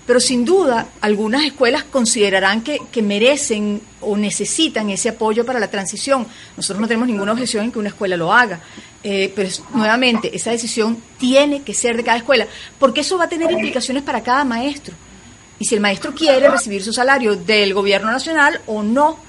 [0.06, 6.28] Pero sin duda, algunas escuelas considerarán que, merecen o necesitan ese apoyo para la transición.
[6.56, 8.60] Nosotros no tenemos ninguna objeción en que una escuela lo haga.
[9.02, 12.46] Eh, pero nuevamente, esa decisión tiene que ser de cada escuela,
[12.78, 14.94] porque eso va a tener implicaciones para cada maestro.
[15.58, 19.29] Y si el maestro quiere recibir su salario del gobierno nacional o no,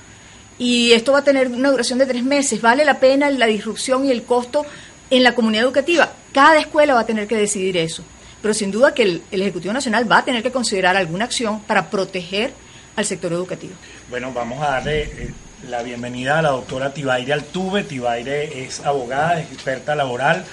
[0.60, 2.60] y esto va a tener una duración de tres meses.
[2.60, 4.66] ¿Vale la pena la disrupción y el costo
[5.08, 6.12] en la comunidad educativa?
[6.32, 8.04] Cada escuela va a tener que decidir eso.
[8.42, 11.88] Pero sin duda que el, Ejecutivo Nacional va a tener que considerar alguna acción para
[11.88, 12.52] proteger
[12.94, 13.72] al sector educativo.
[14.10, 15.32] Bueno, vamos a darle eh,
[15.68, 17.84] la bienvenida a la doctora Tibaire Altuve.
[17.84, 20.44] Tibaire es abogada, experta laboral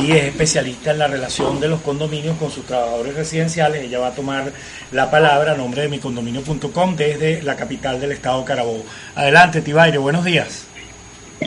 [0.00, 3.82] y es especialista en la relación de los condominios con sus trabajadores residenciales.
[3.82, 4.52] Ella va a tomar
[4.92, 8.84] la palabra a nombre de micondominio.com desde la capital del estado Carabobo.
[9.14, 10.66] Adelante, Tibaire, buenos días.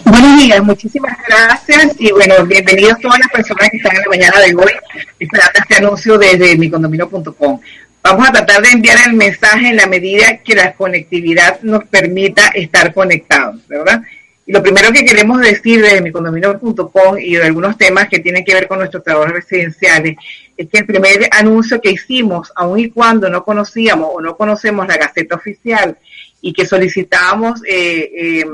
[0.03, 4.39] Buenos días, muchísimas gracias y bueno, bienvenidos todas las personas que están en la mañana
[4.41, 4.73] de hoy
[5.19, 7.61] esperando este anuncio desde micondominio.com.
[8.05, 12.49] Vamos a tratar de enviar el mensaje en la medida que la conectividad nos permita
[12.49, 14.03] estar conectados, ¿verdad?
[14.45, 18.53] Y lo primero que queremos decir desde micondominio.com y de algunos temas que tienen que
[18.53, 20.17] ver con nuestros trabajos residenciales
[20.55, 24.87] es que el primer anuncio que hicimos, aun y cuando no conocíamos o no conocemos
[24.87, 25.97] la Gaceta Oficial
[26.41, 28.45] y que solicitábamos eh, eh,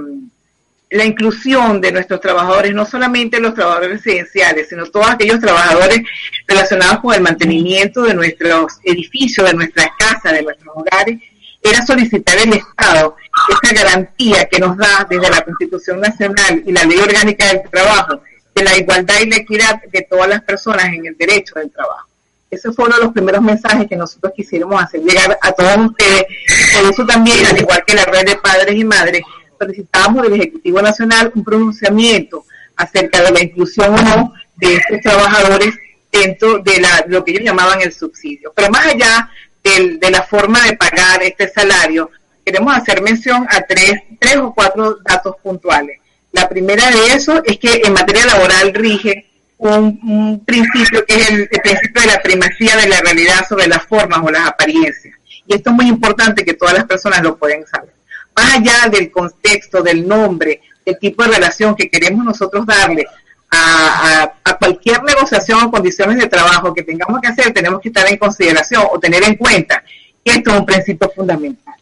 [0.92, 6.02] la inclusión de nuestros trabajadores, no solamente los trabajadores residenciales, sino todos aquellos trabajadores
[6.46, 11.20] relacionados con el mantenimiento de nuestros edificios, de nuestras casas, de nuestros hogares,
[11.64, 13.16] era solicitar el Estado
[13.64, 18.22] esa garantía que nos da desde la Constitución Nacional y la Ley Orgánica del Trabajo
[18.54, 22.08] de la igualdad y la equidad de todas las personas en el derecho del trabajo.
[22.50, 26.26] Ese fue uno de los primeros mensajes que nosotros quisimos hacer llegar a todos ustedes.
[26.74, 29.22] Por eso también, al igual que la red de padres y madres,
[29.62, 32.46] solicitamos del Ejecutivo Nacional un pronunciamiento
[32.76, 35.76] acerca de la inclusión o no de estos trabajadores
[36.12, 38.52] dentro de la, lo que ellos llamaban el subsidio.
[38.56, 39.30] Pero más allá
[39.64, 42.10] de la forma de pagar este salario,
[42.44, 46.00] queremos hacer mención a tres, tres o cuatro datos puntuales.
[46.32, 51.42] La primera de eso es que en materia laboral rige un, principio que es el,
[51.52, 55.16] el, principio de la primacía de la realidad sobre las formas o las apariencias.
[55.46, 58.01] Y esto es muy importante que todas las personas lo pueden saber
[58.36, 63.06] más allá del contexto, del nombre, del tipo de relación que queremos nosotros darle
[63.52, 68.18] a, cualquier negociación o condiciones de trabajo que tengamos que hacer, tenemos que estar en
[68.18, 69.84] consideración o tener en cuenta
[70.24, 71.76] que esto es un principio fundamental.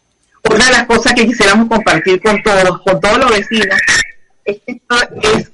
[0.50, 3.78] Una de las cosas que quisiéramos compartir con todos, con todos los vecinos,
[4.44, 5.52] es que esto es,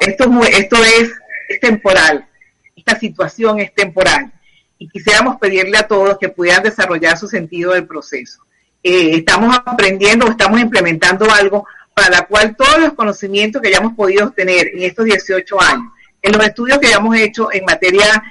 [0.00, 1.10] esto, es,
[1.48, 2.28] es temporal,
[2.76, 4.32] esta situación es temporal.
[4.78, 8.40] Y quisiéramos pedirle a todos que pudieran desarrollar su sentido del proceso
[8.82, 13.94] eh, estamos aprendiendo o estamos implementando algo para la cual todos los conocimientos que hayamos
[13.94, 18.22] podido tener en estos 18 años, en los estudios que hayamos hecho en materia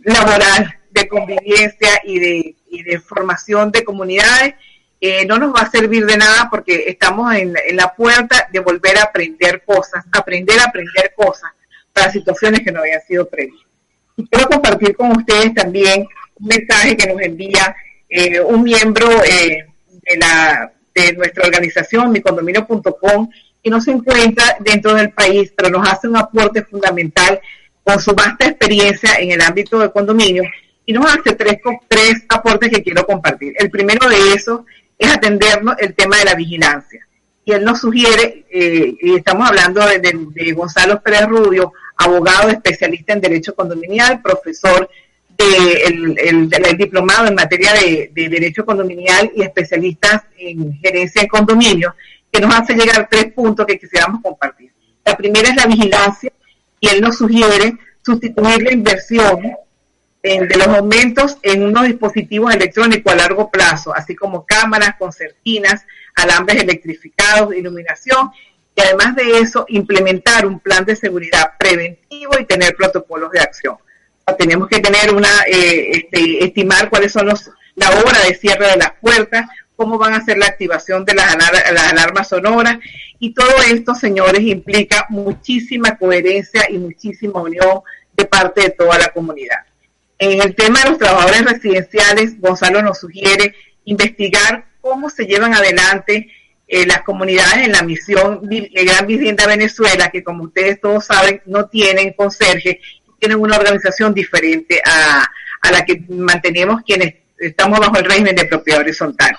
[0.00, 4.54] laboral, de convivencia y de, y de formación de comunidades,
[5.00, 8.98] eh, no nos va a servir de nada porque estamos en, la puerta de volver
[8.98, 11.50] a aprender cosas, aprender a aprender cosas
[11.92, 13.68] para situaciones que no habían sido previstas.
[14.16, 16.06] Y quiero compartir con ustedes también
[16.38, 17.74] un mensaje que nos envía
[18.08, 19.66] eh, un miembro eh,
[20.02, 23.30] de, la, de nuestra organización, micondominio.com,
[23.62, 27.40] que no se encuentra dentro del país, pero nos hace un aporte fundamental
[27.84, 30.44] con su vasta experiencia en el ámbito de condominio
[30.84, 33.54] y nos hace tres, tres aportes que quiero compartir.
[33.58, 34.62] El primero de esos
[34.98, 37.06] es atendernos el tema de la vigilancia.
[37.44, 42.48] Y él nos sugiere, eh, y estamos hablando de, de, de, Gonzalo Pérez Rubio, abogado
[42.48, 44.88] especialista en derecho condominial, profesor
[45.42, 51.28] el, el, el diplomado en materia de, de, derecho condominial y especialista en gerencia en
[51.28, 51.94] condominio,
[52.30, 54.72] que nos hace llegar tres puntos que quisiéramos compartir.
[55.04, 56.32] La primera es la vigilancia,
[56.80, 57.74] y él nos sugiere
[58.04, 59.56] sustituir la inversión
[60.22, 65.84] en, de los aumentos en unos dispositivos electrónicos a largo plazo, así como cámaras, concertinas,
[66.14, 68.30] alambres electrificados, iluminación,
[68.74, 73.76] y además de eso, implementar un plan de seguridad preventivo y tener protocolos de acción.
[74.38, 78.76] Tenemos que tener una, eh, este, estimar cuáles son los, la hora de cierre de
[78.76, 79.46] las puertas,
[79.76, 82.78] cómo van a ser la activación de las, alarmas sonoras,
[83.18, 87.80] y todo esto, señores, implica muchísima coherencia y muchísima unión
[88.14, 89.58] de parte de toda la comunidad.
[90.18, 93.54] En el tema de los trabajadores residenciales, Gonzalo nos sugiere
[93.84, 96.30] investigar cómo se llevan adelante
[96.68, 101.66] eh, las comunidades en la misión Gran Vivienda Venezuela, que como ustedes todos saben, no
[101.66, 102.80] tienen conserje,
[103.22, 105.24] tienen una organización diferente a,
[105.70, 109.30] la que mantenemos quienes estamos bajo el régimen de propiedad horizontal.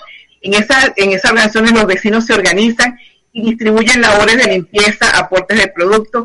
[0.42, 2.98] En, esa, en esas organizaciones los vecinos se organizan
[3.34, 6.24] y distribuyen labores de limpieza, aportes de productos,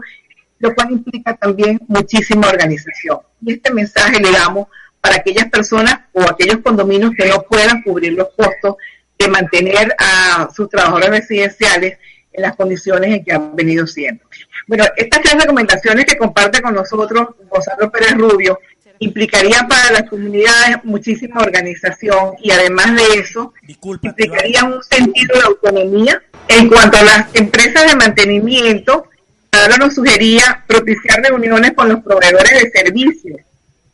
[0.60, 3.18] lo cual implica también muchísima organización.
[3.44, 4.68] Y este mensaje le damos
[5.00, 8.76] para aquellas personas o aquellos condominios que no puedan cubrir los costos
[9.18, 11.98] de mantener a sus trabajadores residenciales
[12.38, 14.24] en las condiciones en que han venido siendo.
[14.66, 18.58] Bueno, estas tres recomendaciones que comparte con nosotros Gonzalo Pérez Rubio
[19.00, 25.44] implicaría para las comunidades muchísima organización y además de eso Disculpa, implicaría un sentido de
[25.44, 29.08] autonomía en cuanto a las empresas de mantenimiento
[29.52, 33.40] ahora nos sugería propiciar reuniones con los proveedores de servicios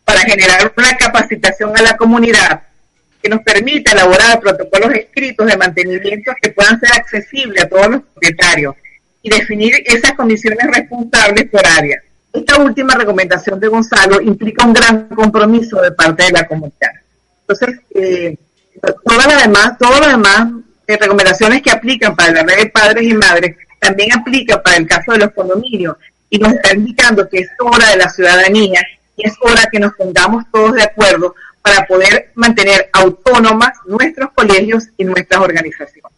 [0.04, 2.62] para generar una capacitación a la comunidad
[3.24, 8.02] que nos permita elaborar protocolos escritos de mantenimiento que puedan ser accesibles a todos los
[8.02, 8.74] propietarios
[9.22, 12.02] y definir esas comisiones responsables por área.
[12.34, 16.90] Esta última recomendación de Gonzalo implica un gran compromiso de parte de la comunidad.
[17.40, 18.36] Entonces, eh,
[19.02, 20.48] todas las demás, todas las demás
[20.86, 24.86] eh, recomendaciones que aplican para la red de padres y madres también aplica para el
[24.86, 25.96] caso de los condominios
[26.28, 28.82] y nos está indicando que es hora de la ciudadanía
[29.16, 31.34] y es hora que nos pongamos todos de acuerdo
[31.64, 36.12] para poder mantener autónomas nuestros colegios y nuestras organizaciones.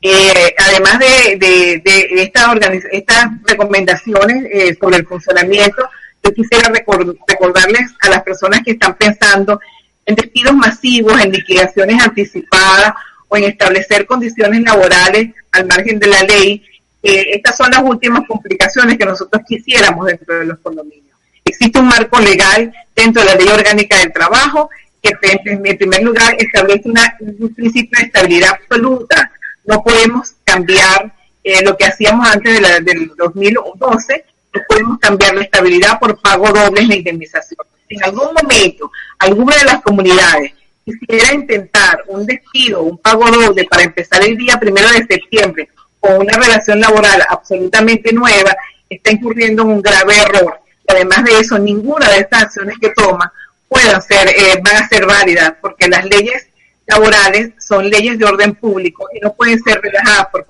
[0.00, 2.54] Eh, además de, de, de esta
[2.92, 5.88] estas recomendaciones eh, sobre el funcionamiento,
[6.22, 9.58] yo quisiera record recordarles a las personas que están pensando
[10.06, 12.92] en despidos masivos, en liquidaciones anticipadas
[13.26, 16.62] o en establecer condiciones laborales al margen de la ley,
[17.02, 21.16] eh, estas son las últimas complicaciones que nosotros quisiéramos dentro de los condominios.
[21.44, 24.70] Existe un marco legal dentro de la ley orgánica del trabajo
[25.12, 29.30] que en primer lugar establece una, un principio de estabilidad absoluta.
[29.64, 34.24] No podemos cambiar eh, lo que hacíamos antes de la, del 2012,
[34.54, 37.66] no podemos cambiar la estabilidad por pago doble en la indemnización.
[37.88, 40.52] En algún momento alguna de las comunidades
[40.84, 45.68] quisiera intentar un despido, un pago doble para empezar el día primero de septiembre
[46.00, 48.54] con una relación laboral absolutamente nueva,
[48.88, 50.60] está incurriendo en un grave error.
[50.86, 53.32] Además de eso, ninguna de estas acciones que toma
[53.74, 56.46] puedan ser, eh, van a ser válidas, porque las leyes
[56.86, 60.46] laborales son leyes de orden público y no pueden ser relajadas por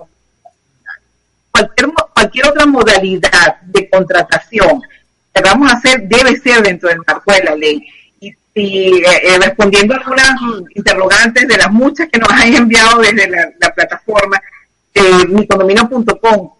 [1.50, 4.82] cualquier cualquier otra modalidad de contratación
[5.32, 7.82] que vamos a hacer debe ser dentro del marco de la ley.
[8.20, 10.34] Y, y eh, eh respondiendo a algunas
[10.74, 14.40] interrogantes de las muchas que nos han enviado desde la, la plataforma,
[14.92, 16.50] de micondomino.com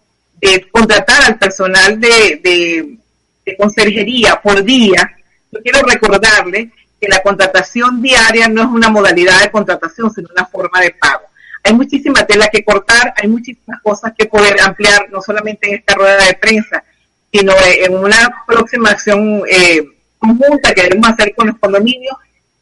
[0.41, 5.15] de contratar al personal de, de, conserjería por día,
[5.51, 10.45] yo quiero recordarle que la contratación diaria no es una modalidad de contratación, sino una
[10.45, 11.25] forma de pago.
[11.63, 15.95] Hay muchísima tela que cortar, hay muchísimas cosas que poder ampliar, no solamente en esta
[15.95, 16.83] rueda de prensa,
[17.31, 19.83] sino en una próxima acción eh,
[20.17, 22.15] conjunta que debemos hacer con los condominios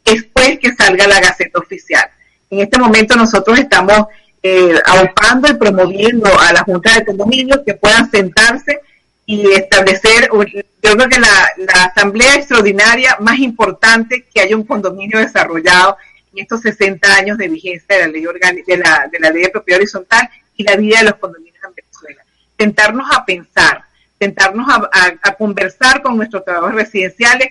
[0.03, 2.09] después que salga la Gaceta Oficial.
[2.49, 4.07] En este momento nosotros estamos
[4.41, 8.79] eh, aupando y promoviendo a la Junta de Condominios que puedan sentarse
[9.25, 15.97] y establecer, yo creo que la, asamblea extraordinaria más importante que haya un condominio desarrollado
[16.33, 18.25] en estos 60 años de vigencia de la ley,
[18.67, 21.73] de la, de la ley de propiedad horizontal y la vida de los condominios en
[21.75, 22.23] Venezuela.
[22.57, 23.83] Tentarnos a pensar,
[24.17, 27.49] tentarnos a, conversar con nuestros trabajadores residenciales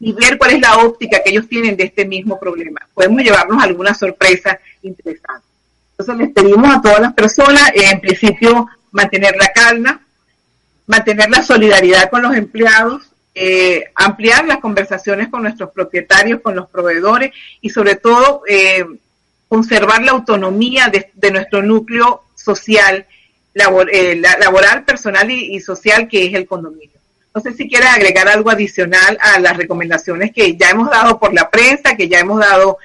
[0.00, 2.80] y ver cuál es la óptica que ellos tienen de este mismo problema.
[2.94, 5.46] Podemos llevarnos alguna sorpresa interesante.
[5.92, 10.00] Entonces les pedimos a todas las personas, en principio, mantener la calma,
[10.86, 16.68] mantener la solidaridad con los empleados, eh, ampliar las conversaciones con nuestros propietarios, con los
[16.68, 18.84] proveedores y sobre todo eh,
[19.48, 23.06] conservar la autonomía de, nuestro núcleo social,
[23.54, 26.90] eh, laboral, personal y, social que es el condominio.
[27.34, 31.32] No sé si quieres agregar algo adicional a las recomendaciones que ya hemos dado por
[31.32, 32.76] la prensa, que ya hemos dado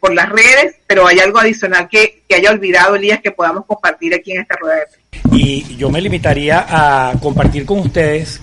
[0.00, 4.14] por las redes, pero hay algo adicional que, que haya olvidado, Elías, que podamos compartir
[4.14, 5.01] aquí en esta rueda de prensa.
[5.32, 8.40] Y yo me limitaría a compartir con ustedes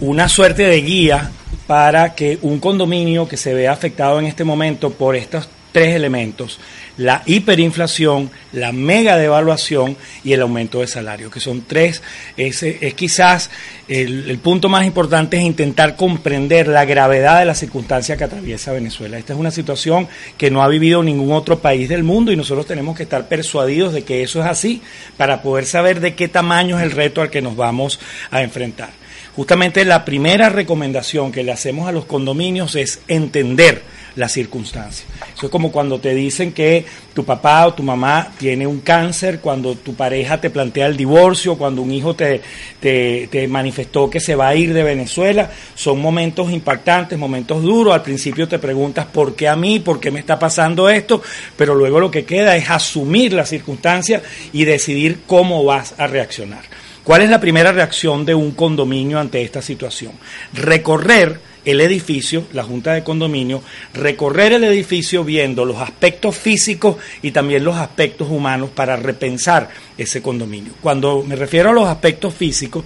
[0.00, 1.30] una suerte de guía
[1.66, 6.58] para que un condominio que se vea afectado en este momento por estos tres elementos,
[6.98, 12.02] la hiperinflación, la mega devaluación y el aumento de salario, que son tres,
[12.36, 13.50] es, es quizás
[13.86, 18.72] el, el, punto más importante es intentar comprender la gravedad de la circunstancia que atraviesa
[18.72, 19.16] Venezuela.
[19.16, 22.66] Esta es una situación que no ha vivido ningún otro país del mundo y nosotros
[22.66, 24.82] tenemos que estar persuadidos de que eso es así
[25.16, 28.90] para poder saber de qué tamaño es el reto al que nos vamos a enfrentar.
[29.38, 33.82] Justamente la primera recomendación que le hacemos a los condominios es entender
[34.18, 35.06] la circunstancia.
[35.34, 39.38] Eso es como cuando te dicen que tu papá o tu mamá tiene un cáncer,
[39.38, 42.42] cuando tu pareja te plantea el divorcio, cuando un hijo te,
[42.80, 45.50] te, te, manifestó que se va a ir de Venezuela.
[45.76, 47.94] Son momentos impactantes, momentos duros.
[47.94, 51.22] Al principio te preguntas por qué a mí, por qué me está pasando esto,
[51.56, 54.20] pero luego lo que queda es asumir la circunstancia
[54.52, 56.62] y decidir cómo vas a reaccionar.
[57.04, 60.12] ¿Cuál es la primera reacción de un condominio ante esta situación?
[60.52, 63.62] Recorrer el edificio, la Junta de Condominio,
[63.94, 70.22] recorrer el edificio viendo los aspectos físicos y también los aspectos humanos para repensar ese
[70.22, 70.72] condominio.
[70.80, 72.84] Cuando me refiero a los aspectos físicos,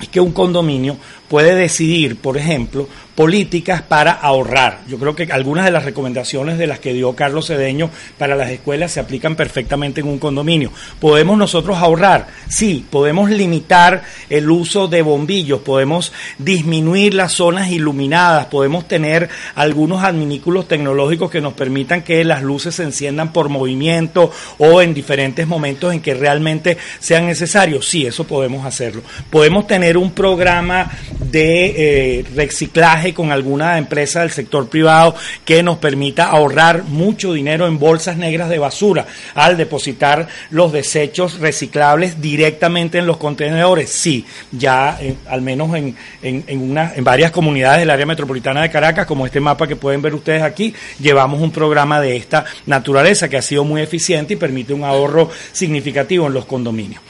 [0.00, 0.96] es que un condominio
[1.34, 4.82] puede decidir, por ejemplo, políticas para ahorrar.
[4.86, 8.50] Yo creo que algunas de las recomendaciones de las que dio Carlos Cedeño para las
[8.50, 10.70] escuelas se aplican perfectamente en un condominio.
[11.00, 12.28] ¿Podemos nosotros ahorrar?
[12.48, 20.04] Sí, podemos limitar el uso de bombillos, podemos disminuir las zonas iluminadas, podemos tener algunos
[20.04, 25.48] adminículos tecnológicos que nos permitan que las luces se enciendan por movimiento o en diferentes
[25.48, 27.88] momentos en que realmente sean necesarios.
[27.88, 29.02] Sí, eso podemos hacerlo.
[29.30, 30.92] Podemos tener un programa
[31.30, 35.14] de eh, reciclaje con alguna empresa del sector privado
[35.44, 41.38] que nos permita ahorrar mucho dinero en bolsas negras de basura al depositar los desechos
[41.38, 43.90] reciclables directamente en los contenedores.
[43.90, 48.70] Sí, ya eh, al menos en, en, una, en varias comunidades del área metropolitana de
[48.70, 53.28] Caracas, como este mapa que pueden ver ustedes aquí, llevamos un programa de esta naturaleza
[53.28, 57.02] que ha sido muy eficiente y permite un ahorro significativo en los condominios.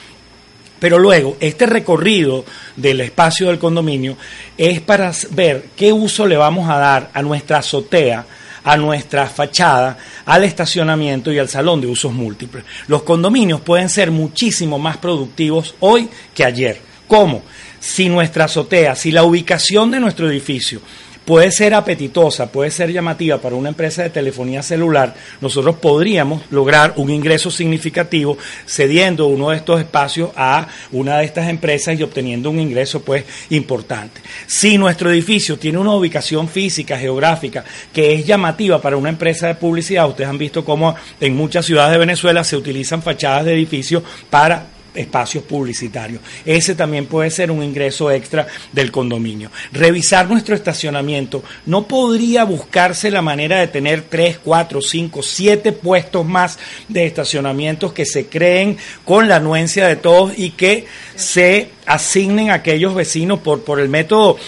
[0.84, 2.44] Pero luego, este recorrido
[2.76, 4.18] del espacio del condominio
[4.58, 8.26] es para ver qué uso le vamos a dar a nuestra azotea,
[8.62, 12.64] a nuestra fachada, al estacionamiento y al salón de usos múltiples.
[12.86, 16.78] Los condominios pueden ser muchísimo más productivos hoy que ayer.
[17.08, 17.40] ¿Cómo?
[17.80, 20.82] Si nuestra azotea, si la ubicación de nuestro edificio
[21.24, 26.94] puede ser apetitosa, puede ser llamativa para una empresa de telefonía celular, nosotros podríamos lograr
[26.96, 32.50] un ingreso significativo cediendo uno de estos espacios a una de estas empresas y obteniendo
[32.50, 34.20] un ingreso pues importante.
[34.46, 39.54] Si nuestro edificio tiene una ubicación física, geográfica, que es llamativa para una empresa de
[39.54, 44.02] publicidad, ustedes han visto cómo en muchas ciudades de Venezuela se utilizan fachadas de edificios
[44.30, 46.20] para espacios publicitarios.
[46.44, 49.50] Ese también puede ser un ingreso extra del condominio.
[49.72, 51.42] Revisar nuestro estacionamiento.
[51.66, 57.92] No podría buscarse la manera de tener tres, cuatro, cinco, siete puestos más de estacionamientos
[57.92, 60.86] que se creen con la anuencia de todos y que
[61.16, 64.38] se asignen a aquellos vecinos por, por el método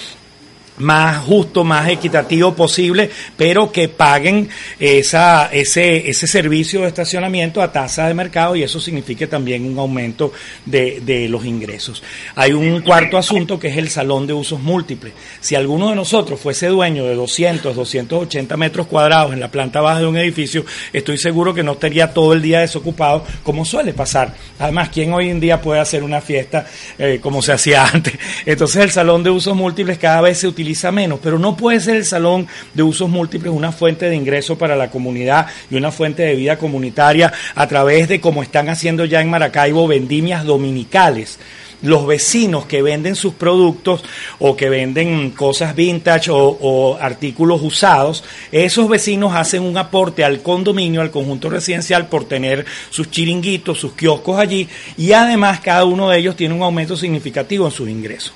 [0.78, 4.48] más justo, más equitativo posible, pero que paguen
[4.78, 9.78] esa, ese, ese servicio de estacionamiento a tasa de mercado y eso signifique también un
[9.78, 10.32] aumento
[10.64, 12.02] de, de los ingresos.
[12.34, 15.12] Hay un cuarto asunto que es el salón de usos múltiples.
[15.40, 20.00] Si alguno de nosotros fuese dueño de 200, 280 metros cuadrados en la planta baja
[20.00, 24.34] de un edificio, estoy seguro que no estaría todo el día desocupado como suele pasar.
[24.58, 26.66] Además, ¿quién hoy en día puede hacer una fiesta
[26.98, 28.14] eh, como se hacía antes?
[28.44, 31.96] Entonces el salón de usos múltiples cada vez se utiliza menos, pero no puede ser
[31.96, 36.22] el salón de usos múltiples una fuente de ingreso para la comunidad y una fuente
[36.22, 41.38] de vida comunitaria a través de, como están haciendo ya en Maracaibo, vendimias dominicales
[41.82, 44.02] los vecinos que venden sus productos
[44.38, 50.42] o que venden cosas vintage o, o artículos usados, esos vecinos hacen un aporte al
[50.42, 56.10] condominio, al conjunto residencial por tener sus chiringuitos, sus kioscos allí y además cada uno
[56.10, 58.32] de ellos tiene un aumento significativo en sus ingresos.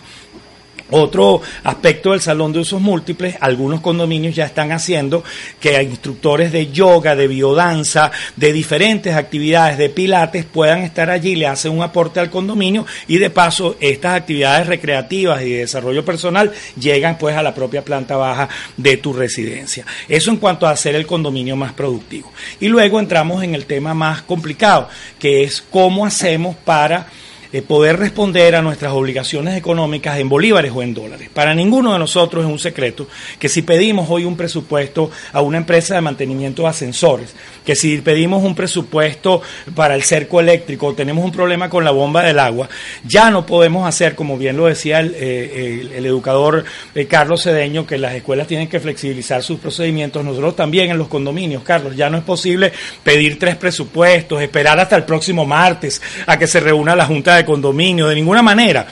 [0.91, 5.23] Otro aspecto del salón de usos múltiples, algunos condominios ya están haciendo
[5.61, 11.47] que instructores de yoga, de biodanza, de diferentes actividades de pilates puedan estar allí, le
[11.47, 16.53] hacen un aporte al condominio y de paso estas actividades recreativas y de desarrollo personal
[16.79, 19.85] llegan pues a la propia planta baja de tu residencia.
[20.09, 22.33] Eso en cuanto a hacer el condominio más productivo.
[22.61, 24.89] Y luego entramos en el tema más complicado,
[25.19, 27.07] que es cómo hacemos para
[27.53, 31.29] eh, poder responder a nuestras obligaciones económicas en bolívares o en dólares.
[31.33, 35.59] Para ninguno de nosotros es un secreto que si pedimos hoy un presupuesto a una
[35.59, 37.35] empresa de mantenimiento de ascensores,
[37.65, 39.43] que si pedimos un presupuesto
[39.75, 42.69] para el cerco eléctrico tenemos un problema con la bomba del agua,
[43.05, 47.87] ya no podemos hacer, como bien lo decía el, eh, el educador eh, Carlos Cedeño,
[47.87, 50.25] que las escuelas tienen que flexibilizar sus procedimientos.
[50.25, 52.73] Nosotros también en los condominios, Carlos, ya no es posible
[53.03, 57.40] pedir tres presupuestos, esperar hasta el próximo martes a que se reúna la Junta de
[57.41, 58.87] de condominio, de ninguna manera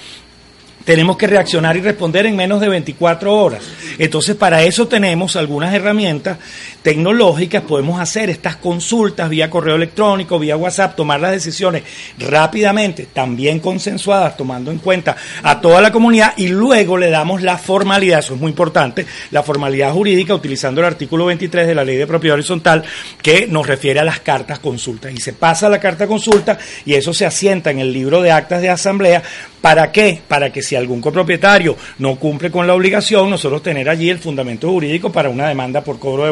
[0.89, 3.63] tenemos que reaccionar y responder en menos de 24 horas.
[3.99, 6.39] Entonces, para eso tenemos algunas herramientas
[6.83, 11.83] tecnológicas, podemos hacer estas consultas vía correo electrónico, vía WhatsApp, tomar las decisiones
[12.19, 17.59] rápidamente, también consensuadas, tomando en cuenta a toda la comunidad y luego le damos la
[17.59, 21.97] formalidad, eso es muy importante, la formalidad jurídica utilizando el artículo 23 de la Ley
[21.97, 22.85] de Propiedad Horizontal
[23.23, 25.13] que nos refiere a las cartas consultas.
[25.13, 28.63] Y se pasa la carta consulta y eso se asienta en el libro de actas
[28.63, 29.23] de asamblea.
[29.61, 30.21] ¿Para qué?
[30.27, 34.69] Para que si algún copropietario no cumple con la obligación, nosotros tener allí el fundamento
[34.69, 36.31] jurídico para una demanda por cobro de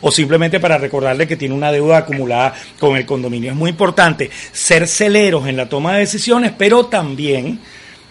[0.00, 3.50] o simplemente para recordarle que tiene una deuda acumulada con el condominio.
[3.50, 7.60] Es muy importante ser celeros en la toma de decisiones, pero también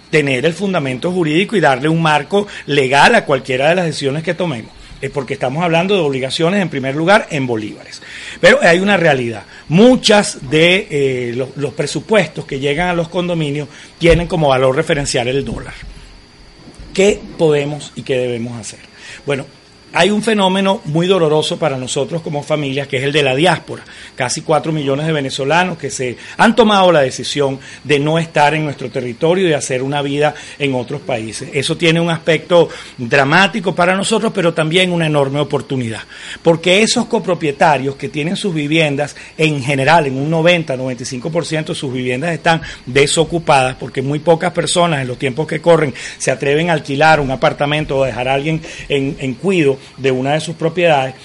[0.09, 4.33] tener el fundamento jurídico y darle un marco legal a cualquiera de las decisiones que
[4.33, 8.01] tomemos es porque estamos hablando de obligaciones en primer lugar en bolívares.
[8.39, 9.43] Pero hay una realidad.
[9.67, 15.43] Muchas de eh, los presupuestos que llegan a los condominios tienen como valor referencial el
[15.43, 15.73] dólar.
[16.93, 18.79] ¿Qué podemos y qué debemos hacer?
[19.25, 19.45] Bueno,
[19.93, 23.83] hay un fenómeno muy doloroso para nosotros como familias, que es el de la diáspora.
[24.15, 28.63] Casi cuatro millones de venezolanos que se han tomado la decisión de no estar en
[28.63, 31.49] nuestro territorio y de hacer una vida en otros países.
[31.53, 36.01] Eso tiene un aspecto dramático para nosotros, pero también una enorme oportunidad.
[36.41, 42.61] Porque esos copropietarios que tienen sus viviendas, en general, en un 90-95% sus viviendas están
[42.85, 47.31] desocupadas, porque muy pocas personas en los tiempos que corren se atreven a alquilar un
[47.31, 51.15] apartamento o dejar a alguien en, en cuido de una de sus propiedades,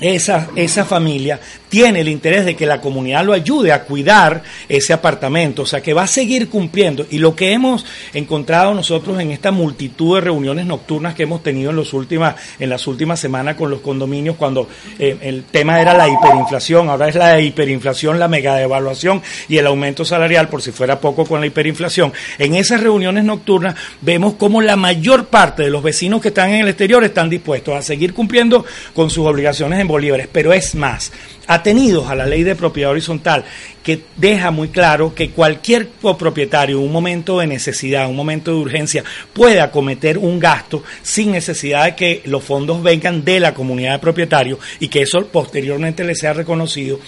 [0.00, 4.92] esa, esa familia tiene el interés de que la comunidad lo ayude a cuidar ese
[4.92, 7.06] apartamento, o sea que va a seguir cumpliendo.
[7.10, 7.84] Y lo que hemos
[8.14, 12.70] encontrado nosotros en esta multitud de reuniones nocturnas que hemos tenido en, los últimas, en
[12.70, 14.68] las últimas semanas con los condominios, cuando
[14.98, 19.66] eh, el tema era la hiperinflación, ahora es la hiperinflación, la mega devaluación y el
[19.66, 22.12] aumento salarial, por si fuera poco con la hiperinflación.
[22.38, 26.62] En esas reuniones nocturnas vemos cómo la mayor parte de los vecinos que están en
[26.62, 31.10] el exterior están dispuestos a seguir cumpliendo con sus obligaciones en bolívares, pero es más
[31.48, 33.44] atenidos a la ley de propiedad horizontal,
[33.82, 38.58] que deja muy claro que cualquier copropietario en un momento de necesidad, un momento de
[38.58, 43.94] urgencia, puede acometer un gasto sin necesidad de que los fondos vengan de la comunidad
[43.94, 47.00] de propietarios y que eso posteriormente le sea reconocido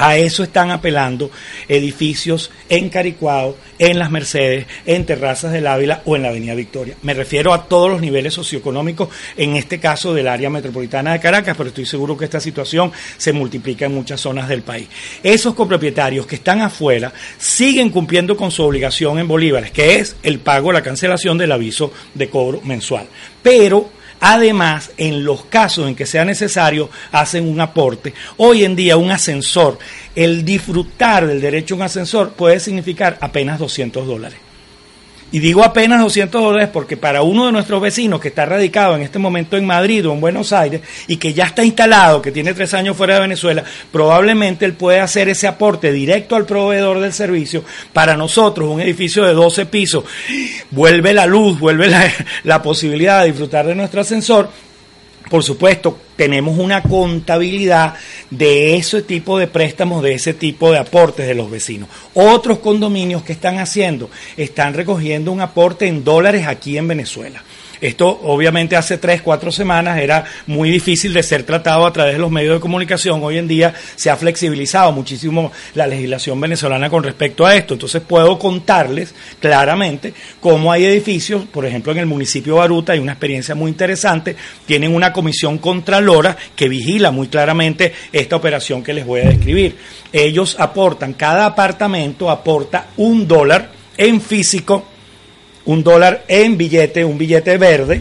[0.00, 1.30] a eso están apelando
[1.68, 6.96] edificios en Caricuao, en Las Mercedes, en Terrazas del Ávila o en la Avenida Victoria.
[7.02, 11.54] Me refiero a todos los niveles socioeconómicos, en este caso del área metropolitana de Caracas,
[11.54, 14.88] pero estoy seguro que esta situación se multiplica en muchas zonas del país.
[15.22, 20.38] Esos copropietarios que están afuera siguen cumpliendo con su obligación en bolívares, que es el
[20.38, 23.06] pago, la cancelación del aviso de cobro mensual.
[23.42, 28.12] Pero Además, en los casos en que sea necesario, hacen un aporte.
[28.36, 29.78] Hoy en día, un ascensor,
[30.14, 34.49] el disfrutar del derecho a un ascensor puede significar apenas 200 dólares.
[35.32, 39.02] Y digo apenas 200 dólares porque para uno de nuestros vecinos que está radicado en
[39.02, 42.52] este momento en Madrid o en Buenos Aires y que ya está instalado, que tiene
[42.52, 43.62] tres años fuera de Venezuela,
[43.92, 47.64] probablemente él puede hacer ese aporte directo al proveedor del servicio.
[47.92, 50.04] Para nosotros, un edificio de 12 pisos,
[50.70, 52.10] vuelve la luz, vuelve la,
[52.44, 54.50] la posibilidad de disfrutar de nuestro ascensor.
[55.30, 57.94] Por supuesto, tenemos una contabilidad
[58.30, 61.88] de ese tipo de préstamos, de ese tipo de aportes de los vecinos.
[62.14, 67.44] Otros condominios que están haciendo, están recogiendo un aporte en dólares aquí en Venezuela.
[67.80, 72.18] Esto obviamente hace tres, cuatro semanas era muy difícil de ser tratado a través de
[72.18, 73.22] los medios de comunicación.
[73.22, 77.74] Hoy en día se ha flexibilizado muchísimo la legislación venezolana con respecto a esto.
[77.74, 82.98] Entonces puedo contarles claramente cómo hay edificios, por ejemplo en el municipio de Baruta hay
[82.98, 88.92] una experiencia muy interesante, tienen una comisión contralora que vigila muy claramente esta operación que
[88.92, 89.76] les voy a describir.
[90.12, 94.84] Ellos aportan, cada apartamento aporta un dólar en físico
[95.70, 98.00] un dólar en billete, un billete verde,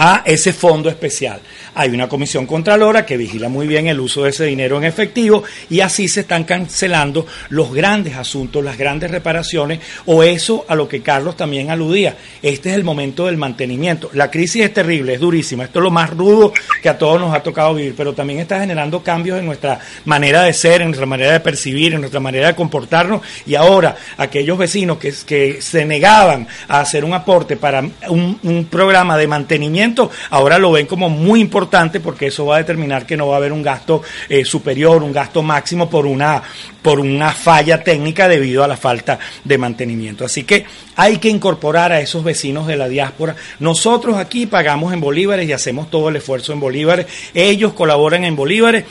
[0.00, 1.40] a ese fondo especial.
[1.74, 5.42] Hay una comisión contralora que vigila muy bien el uso de ese dinero en efectivo
[5.68, 10.88] y así se están cancelando los grandes asuntos, las grandes reparaciones o eso a lo
[10.88, 12.16] que Carlos también aludía.
[12.42, 14.08] Este es el momento del mantenimiento.
[14.12, 15.64] La crisis es terrible, es durísima.
[15.64, 18.60] Esto es lo más rudo que a todos nos ha tocado vivir, pero también está
[18.60, 22.46] generando cambios en nuestra manera de ser, en nuestra manera de percibir, en nuestra manera
[22.46, 28.68] de comportarnos y ahora aquellos vecinos que, se negaban a hacer un aporte para un
[28.70, 29.87] programa de mantenimiento,
[30.30, 33.38] ahora lo ven como muy importante porque eso va a determinar que no va a
[33.38, 36.42] haber un gasto eh, superior, un gasto máximo por una,
[36.82, 40.24] por una falla técnica debido a la falta de mantenimiento.
[40.24, 40.64] Así que
[40.96, 43.36] hay que incorporar a esos vecinos de la diáspora.
[43.60, 47.06] Nosotros aquí pagamos en bolívares y hacemos todo el esfuerzo en bolívares.
[47.34, 48.84] Ellos colaboran en bolívares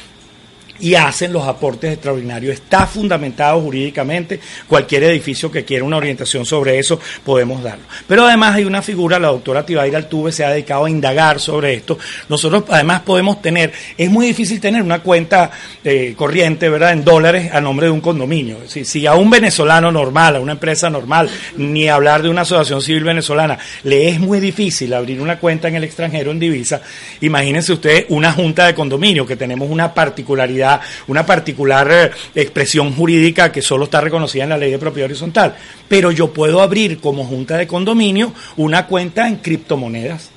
[0.80, 2.54] y hacen los aportes extraordinarios.
[2.54, 4.40] Está fundamentado jurídicamente.
[4.68, 7.86] Cualquier edificio que quiera una orientación sobre eso, podemos darlo.
[8.08, 11.74] Pero además hay una figura, la doctora Tibaira Altuve se ha dedicado a indagar sobre
[11.74, 11.98] esto.
[12.30, 15.52] Nosotros además podemos tener, es muy difícil tener una cuenta
[15.84, 18.58] eh, corriente, ¿verdad?, en dólares a nombre de un condominio.
[18.68, 22.82] Si, si a un venezolano normal, a una empresa normal, ni hablar de una asociación
[22.82, 26.82] civil venezolana, le es muy difícil abrir una cuenta en el extranjero en divisa,
[27.22, 30.67] imagínense ustedes una junta de condominio, que tenemos una particularidad
[31.08, 35.56] una particular eh, expresión jurídica que solo está reconocida en la ley de propiedad horizontal.
[35.88, 40.32] Pero yo puedo abrir como junta de condominio una cuenta en criptomonedas.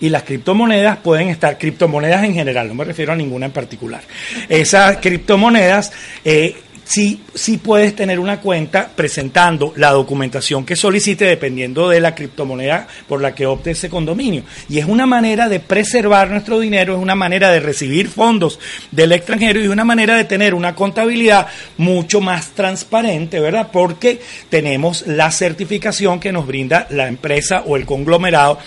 [0.00, 4.02] Y las criptomonedas pueden estar, criptomonedas en general, no me refiero a ninguna en particular.
[4.48, 5.92] Esas criptomonedas
[6.24, 12.14] eh, sí, sí puedes tener una cuenta presentando la documentación que solicite dependiendo de la
[12.14, 14.42] criptomoneda por la que opte ese condominio.
[14.68, 18.58] Y es una manera de preservar nuestro dinero, es una manera de recibir fondos
[18.90, 23.68] del extranjero y es una manera de tener una contabilidad mucho más transparente, ¿verdad?
[23.72, 28.58] Porque tenemos la certificación que nos brinda la empresa o el conglomerado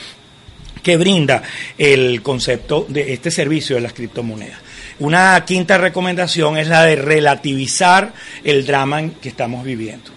[0.83, 1.43] que brinda
[1.77, 4.66] el concepto de este servicio de las criptomonedas.
[4.99, 10.09] Una quinta recomendación es la de relativizar el drama que estamos viviendo.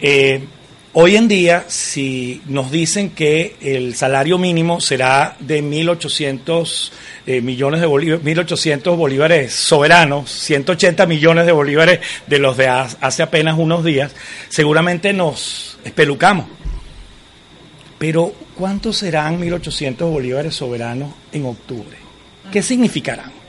[0.00, 0.44] Eh,
[0.92, 6.90] hoy en día, si nos dicen que el salario mínimo será de 1.800
[7.26, 13.22] eh, millones de bolívares, 1.800 bolívares soberanos, 180 millones de bolívares de los de hace
[13.24, 14.14] apenas unos días,
[14.48, 16.46] seguramente nos espelucamos.
[17.98, 21.98] Pero, ¿cuántos serán 1.800 bolívares soberanos en octubre?
[22.52, 23.39] ¿Qué significarán?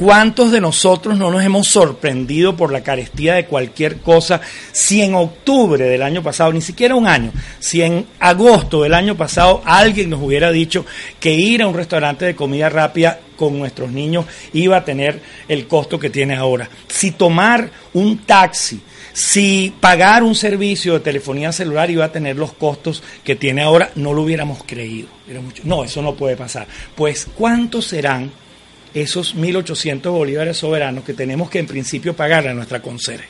[0.00, 4.40] ¿Cuántos de nosotros no nos hemos sorprendido por la carestía de cualquier cosa
[4.72, 9.14] si en octubre del año pasado, ni siquiera un año, si en agosto del año
[9.14, 10.86] pasado alguien nos hubiera dicho
[11.20, 14.24] que ir a un restaurante de comida rápida con nuestros niños
[14.54, 16.70] iba a tener el costo que tiene ahora?
[16.88, 18.80] Si tomar un taxi,
[19.12, 23.90] si pagar un servicio de telefonía celular iba a tener los costos que tiene ahora,
[23.96, 25.08] no lo hubiéramos creído.
[25.64, 26.66] No, eso no puede pasar.
[26.96, 28.32] Pues, ¿cuántos serán?
[28.94, 33.28] Esos 1.800 bolívares soberanos que tenemos que en principio pagar a nuestra conserje.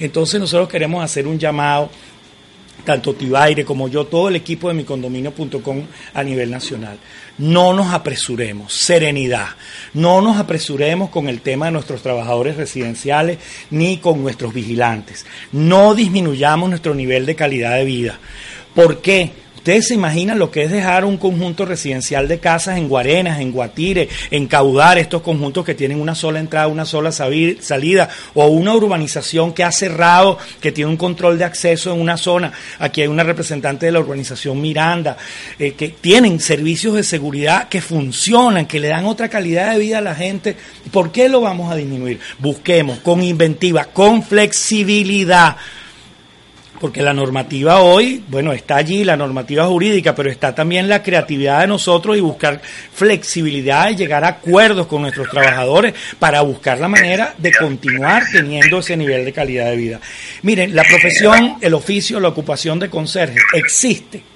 [0.00, 1.90] Entonces nosotros queremos hacer un llamado,
[2.84, 5.82] tanto Tibaire como yo, todo el equipo de micondominio.com
[6.14, 6.98] a nivel nacional.
[7.38, 9.48] No nos apresuremos, serenidad.
[9.94, 13.38] No nos apresuremos con el tema de nuestros trabajadores residenciales
[13.70, 15.26] ni con nuestros vigilantes.
[15.52, 18.18] No disminuyamos nuestro nivel de calidad de vida.
[18.74, 19.41] ¿Por qué?
[19.62, 23.52] Ustedes se imaginan lo que es dejar un conjunto residencial de casas en Guarenas, en
[23.52, 28.74] Guatire, en Caudar, estos conjuntos que tienen una sola entrada, una sola salida, o una
[28.74, 32.52] urbanización que ha cerrado, que tiene un control de acceso en una zona.
[32.80, 35.16] Aquí hay una representante de la urbanización Miranda,
[35.60, 39.98] eh, que tienen servicios de seguridad que funcionan, que le dan otra calidad de vida
[39.98, 40.56] a la gente.
[40.90, 42.18] ¿Por qué lo vamos a disminuir?
[42.40, 45.56] Busquemos con inventiva, con flexibilidad
[46.82, 51.60] porque la normativa hoy, bueno, está allí, la normativa jurídica, pero está también la creatividad
[51.60, 56.88] de nosotros y buscar flexibilidad y llegar a acuerdos con nuestros trabajadores para buscar la
[56.88, 60.00] manera de continuar teniendo ese nivel de calidad de vida.
[60.42, 64.31] Miren, la profesión, el oficio, la ocupación de conserje existe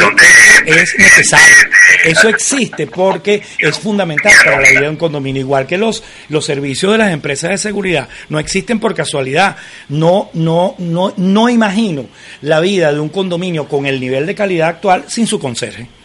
[0.00, 0.26] porque
[0.66, 1.56] es necesario.
[2.04, 6.44] Eso existe porque es fundamental para la vida de un condominio, igual que los, los
[6.44, 8.08] servicios de las empresas de seguridad.
[8.28, 9.56] No existen por casualidad.
[9.88, 12.06] No, no, no, no imagino
[12.42, 15.95] la vida de un condominio con el nivel de calidad actual sin su conserje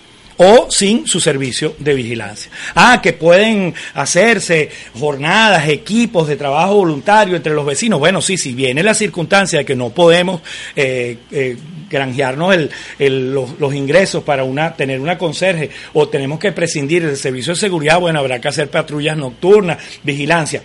[0.43, 2.51] o sin su servicio de vigilancia.
[2.73, 7.99] Ah, que pueden hacerse jornadas, equipos de trabajo voluntario entre los vecinos.
[7.99, 10.41] Bueno, sí, si viene la circunstancia de que no podemos
[10.75, 12.55] eh, eh, granjearnos
[12.97, 14.43] los, ingresos para
[14.75, 18.67] tener una conserje o tenemos que prescindir del servicio de seguridad, bueno, habrá que hacer
[18.67, 20.63] patrullas nocturnas, vigilancia.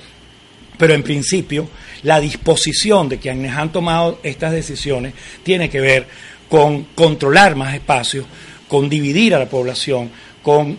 [0.78, 1.68] Pero en principio,
[2.02, 5.12] la disposición de quienes han tomado estas decisiones
[5.42, 6.06] tiene que ver
[6.48, 8.24] con controlar más espacios,
[8.68, 10.10] con dividir a la población,
[10.42, 10.78] con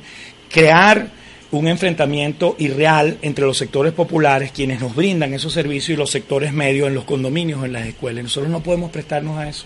[0.50, 1.10] crear
[1.52, 6.52] un enfrentamiento irreal entre los sectores populares, quienes nos brindan esos servicios, y los sectores
[6.52, 8.24] medios en los condominios, en las escuelas.
[8.24, 9.66] Nosotros no podemos prestarnos a eso.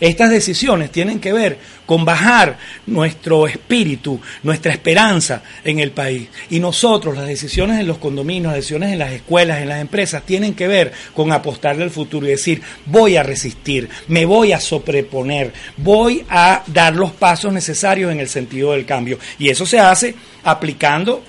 [0.00, 6.28] Estas decisiones tienen que ver con bajar nuestro espíritu, nuestra esperanza en el país.
[6.50, 10.22] Y nosotros, las decisiones en los condominios, las decisiones en las escuelas, en las empresas,
[10.24, 14.60] tienen que ver con apostarle al futuro y decir, voy a resistir, me voy a
[14.60, 19.18] sobreponer, voy a dar los pasos necesarios en el sentido del cambio.
[19.38, 21.24] Y eso se hace aplicando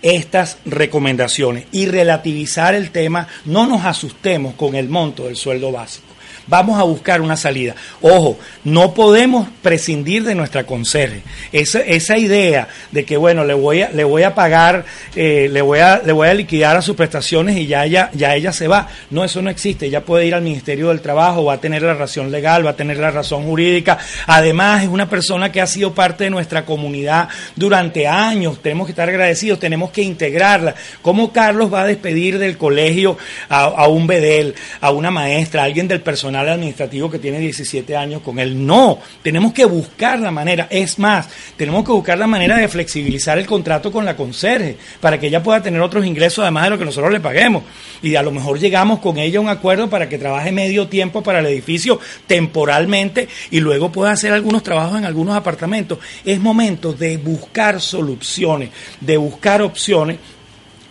[0.00, 6.05] estas recomendaciones y relativizar el tema, no nos asustemos con el monto del sueldo básico
[6.46, 7.74] vamos a buscar una salida.
[8.00, 11.22] Ojo, no podemos prescindir de nuestra conserje.
[11.52, 14.84] Esa, esa idea de que, bueno, le voy a, le voy a pagar,
[15.14, 18.34] eh, le, voy a, le voy a liquidar a sus prestaciones y ya ella, ya
[18.34, 18.88] ella se va.
[19.10, 19.86] No, eso no existe.
[19.86, 22.76] Ella puede ir al Ministerio del Trabajo, va a tener la razón legal, va a
[22.76, 23.98] tener la razón jurídica.
[24.26, 28.60] Además, es una persona que ha sido parte de nuestra comunidad durante años.
[28.62, 30.74] Tenemos que estar agradecidos, tenemos que integrarla.
[31.02, 33.16] ¿Cómo Carlos va a despedir del colegio
[33.48, 36.35] a, a un bedel, a una maestra, a alguien del personal?
[36.38, 38.66] Administrativo que tiene 17 años con él.
[38.66, 40.68] No, tenemos que buscar la manera.
[40.70, 45.18] Es más, tenemos que buscar la manera de flexibilizar el contrato con la conserje para
[45.18, 47.62] que ella pueda tener otros ingresos además de lo que nosotros le paguemos.
[48.02, 51.22] Y a lo mejor llegamos con ella a un acuerdo para que trabaje medio tiempo
[51.22, 55.98] para el edificio temporalmente y luego pueda hacer algunos trabajos en algunos apartamentos.
[56.24, 58.70] Es momento de buscar soluciones,
[59.00, 60.18] de buscar opciones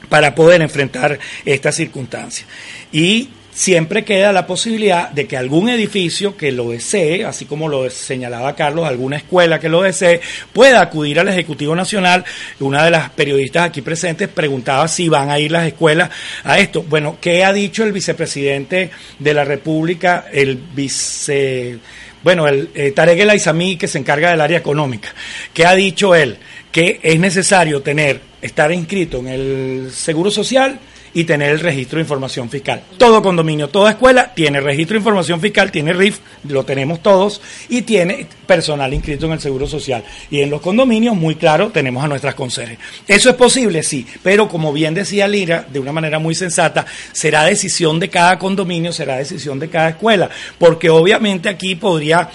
[0.09, 2.45] para poder enfrentar esta circunstancia.
[2.91, 7.89] Y siempre queda la posibilidad de que algún edificio que lo desee, así como lo
[7.89, 10.19] señalaba Carlos, alguna escuela que lo desee,
[10.51, 12.25] pueda acudir al Ejecutivo Nacional.
[12.59, 16.09] Una de las periodistas aquí presentes preguntaba si van a ir las escuelas
[16.43, 16.83] a esto.
[16.83, 21.79] Bueno, ¿qué ha dicho el vicepresidente de la República, el vice...
[22.23, 25.13] Bueno, el eh, Tarek El Aizamí, que se encarga del área económica,
[25.53, 26.37] ¿qué ha dicho él?
[26.71, 30.79] Que es necesario tener, estar inscrito en el Seguro Social,
[31.15, 32.83] y tener el registro de información fiscal.
[32.97, 37.83] Todo condominio, toda escuela tiene registro de información fiscal, tiene RIF, lo tenemos todos, y
[37.83, 40.03] tiene personal inscrito en el Seguro Social.
[40.29, 42.77] Y en los condominios, muy claro, tenemos a nuestras conserjes.
[43.07, 43.81] ¿Eso es posible?
[43.81, 48.37] Sí, pero como bien decía Lira, de una manera muy sensata, será decisión de cada
[48.37, 52.29] condominio, será decisión de cada escuela, porque obviamente aquí podría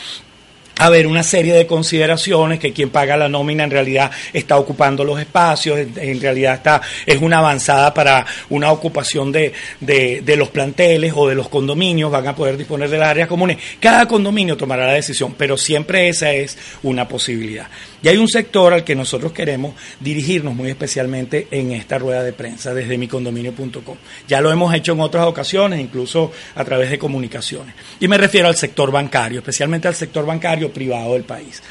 [0.80, 5.20] haber una serie de consideraciones que quien paga la nómina en realidad está ocupando los
[5.20, 11.28] espacios, en realidad está es una avanzada para una ocupación de, de, los planteles o
[11.28, 13.58] de los condominios, van a poder disponer de las áreas comunes.
[13.78, 17.68] Cada condominio tomará la decisión, pero siempre esa es una posibilidad.
[18.02, 22.32] Y hay un sector al que nosotros queremos dirigirnos muy especialmente en esta rueda de
[22.32, 23.96] prensa desde micondominio.com.
[24.26, 27.74] Ya lo hemos hecho en otras ocasiones, incluso a través de comunicaciones.
[28.00, 31.62] Y me refiero al sector bancario, especialmente al sector bancario privado del país.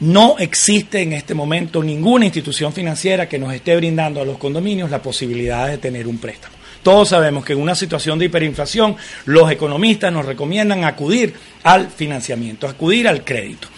[0.00, 4.90] No existe en este momento ninguna institución financiera que nos esté brindando a los condominios
[4.90, 6.56] la posibilidad de tener un préstamo.
[6.82, 12.66] Todos sabemos que en una situación de hiperinflación los economistas nos recomiendan acudir al financiamiento,
[12.66, 13.68] acudir al crédito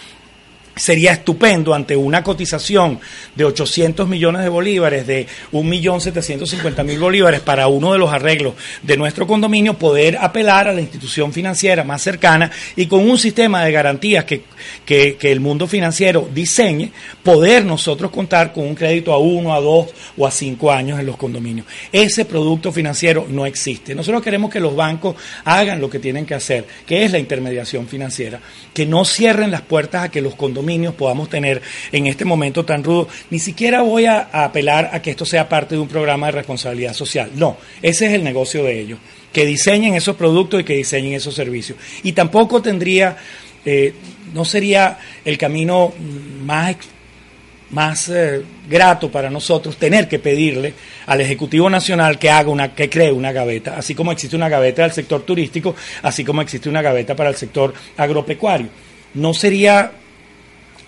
[0.75, 2.99] sería estupendo ante una cotización
[3.35, 9.27] de 800 millones de bolívares, de 1.750.000 bolívares para uno de los arreglos de nuestro
[9.27, 14.25] condominio, poder apelar a la institución financiera más cercana y con un sistema de garantías
[14.25, 14.45] que,
[14.87, 16.91] que, el mundo financiero diseñe,
[17.23, 21.07] poder nosotros contar con un crédito a uno, a dos o a cinco años en
[21.07, 21.67] los condominios.
[21.91, 23.95] Ese producto financiero no existe.
[23.95, 27.87] Nosotros queremos que los bancos hagan lo que tienen que hacer, que es la intermediación
[27.87, 28.41] financiera,
[28.73, 30.62] que no cierren las puertas a que los condominios
[30.95, 31.61] podamos tener
[31.91, 33.09] en este momento tan rudo.
[33.31, 36.95] Ni siquiera voy a, apelar a que esto sea parte de un programa de responsabilidad
[36.95, 37.31] social.
[37.35, 38.99] No, ese es el negocio de ellos,
[39.33, 41.79] que diseñen esos productos y que diseñen esos servicios.
[42.03, 43.17] Y tampoco tendría,
[43.65, 43.95] eh,
[44.33, 45.93] no sería el camino
[46.43, 46.77] más
[47.71, 50.75] más eh, grato para nosotros tener que pedirle
[51.07, 54.83] al Ejecutivo Nacional que haga una, que cree una gaveta, así como existe una gaveta
[54.83, 58.69] del sector turístico, así como existe una gaveta para el sector agropecuario
[59.15, 59.93] no sería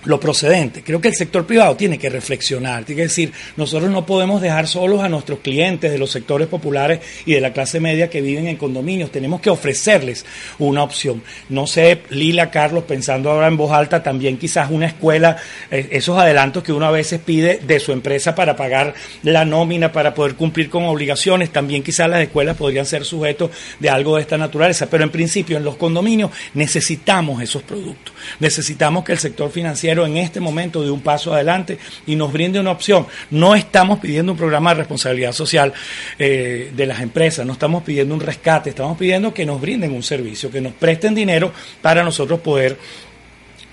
[0.05, 0.83] lo procedente.
[0.83, 4.67] Creo que el sector privado tiene que reflexionar, tiene que decir, nosotros no podemos dejar
[4.69, 8.47] solos a nuestros clientes de los sectores populares y de la clase media que viven
[8.49, 10.25] en condominios, tenemos que ofrecerles
[10.59, 11.23] una opción.
[11.49, 15.37] No sé, Lila, Carlos, pensando ahora en voz alta, también quizás una escuela,
[15.71, 19.93] eh, esos adelantos que uno a veces pide de su empresa para pagar la nómina,
[19.93, 24.23] para poder cumplir con obligaciones, también quizás las escuelas podrían ser sujetos de algo de
[24.23, 29.51] esta naturaleza, pero en principio en los condominios necesitamos esos productos, necesitamos que el sector
[29.51, 33.07] financiero en este momento de un paso adelante y nos brinde una opción.
[33.31, 35.73] No estamos pidiendo un programa de responsabilidad social
[36.19, 40.03] eh, de las empresas, no estamos pidiendo un rescate, estamos pidiendo que nos brinden un
[40.03, 42.77] servicio, que nos presten dinero para nosotros poder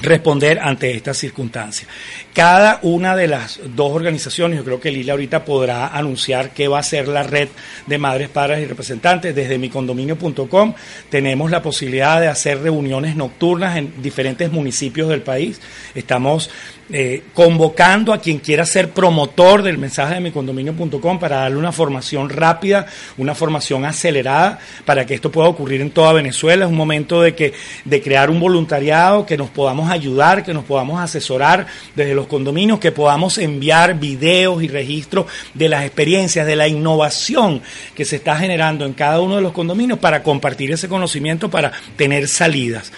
[0.01, 1.87] responder ante estas circunstancias.
[2.33, 6.79] Cada una de las dos organizaciones, yo creo que Lila ahorita podrá anunciar qué va
[6.79, 7.49] a ser la red
[7.87, 9.35] de madres, padres y representantes.
[9.35, 10.73] Desde micondominio.com
[11.09, 15.59] tenemos la posibilidad de hacer reuniones nocturnas en diferentes municipios del país.
[15.93, 16.49] Estamos
[16.93, 22.29] eh, convocando a quien quiera ser promotor del mensaje de micondominio.com para darle una formación
[22.29, 22.85] rápida,
[23.17, 26.65] una formación acelerada para que esto pueda ocurrir en toda Venezuela.
[26.65, 27.53] Es un momento de que
[27.85, 31.65] de crear un voluntariado, que nos podamos ayudar, que nos podamos asesorar
[31.95, 37.61] desde los condominios, que podamos enviar videos y registros de las experiencias, de la innovación
[37.95, 41.71] que se está generando en cada uno de los condominios para compartir ese conocimiento, para
[41.95, 42.91] tener salidas.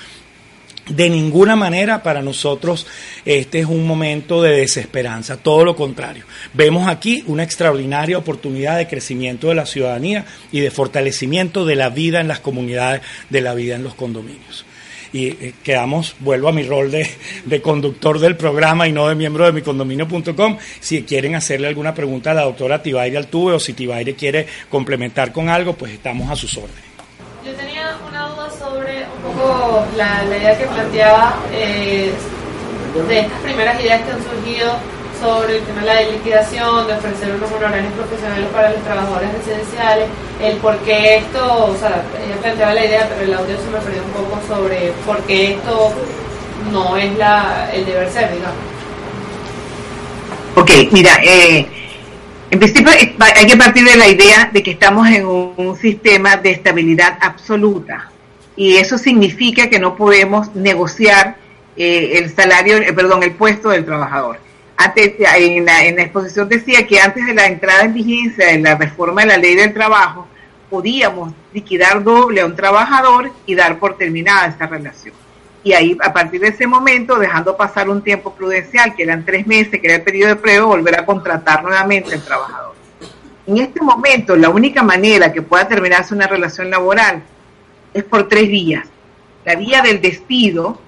[0.89, 2.85] De ninguna manera para nosotros
[3.23, 6.25] este es un momento de desesperanza, todo lo contrario.
[6.53, 11.89] Vemos aquí una extraordinaria oportunidad de crecimiento de la ciudadanía y de fortalecimiento de la
[11.89, 14.65] vida en las comunidades, de la vida en los condominios.
[15.13, 17.07] Y eh, quedamos, vuelvo a mi rol de,
[17.45, 20.57] de, conductor del programa y no de miembro de mi condominio.com.
[20.79, 25.31] Si quieren hacerle alguna pregunta a la doctora Tibaire Altuve o si Tibaire quiere complementar
[25.31, 26.83] con algo, pues estamos a sus órdenes.
[27.45, 32.11] Yo tenía una duda sobre un poco la, la idea que planteaba eh,
[33.07, 34.73] de estas primeras ideas que han surgido
[35.23, 40.09] sobre el tema de la liquidación, de ofrecer unos honorarios profesionales para los trabajadores residenciales,
[40.41, 43.77] el por qué esto, o sea, ella planteaba la idea, pero el audio se me
[43.79, 45.93] perdió un poco sobre por qué esto
[46.73, 48.57] no es la, el deber ser, digamos.
[50.55, 51.67] Ok, mira, eh,
[52.51, 56.35] en principio hay que partir de la idea de que estamos en un, un sistema
[56.35, 58.11] de estabilidad absoluta
[58.57, 61.37] y eso significa que no podemos negociar
[61.77, 64.42] eh, el salario, eh, perdón, el puesto del trabajador.
[64.75, 69.21] Antes, en la, exposición decía que antes de la entrada en vigencia de la reforma
[69.21, 70.27] de la ley del trabajo,
[70.69, 75.13] podíamos liquidar doble a un trabajador y dar por terminada esta relación.
[75.63, 79.47] Y ahí, a partir de ese momento, dejando pasar un tiempo prudencial, que eran tres
[79.47, 82.73] meses, que era el periodo de prueba, volver a contratar nuevamente al trabajador.
[83.45, 87.23] En este momento, la única manera que pueda terminarse una relación laboral
[87.93, 88.87] es por tres vías.
[89.45, 90.79] La vía del despido,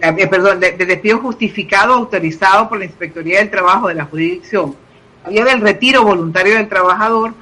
[0.00, 4.76] eh, perdón, del de despido justificado autorizado por la Inspectoría del Trabajo de la jurisdicción,
[5.24, 7.34] la vía del retiro voluntario del trabajador,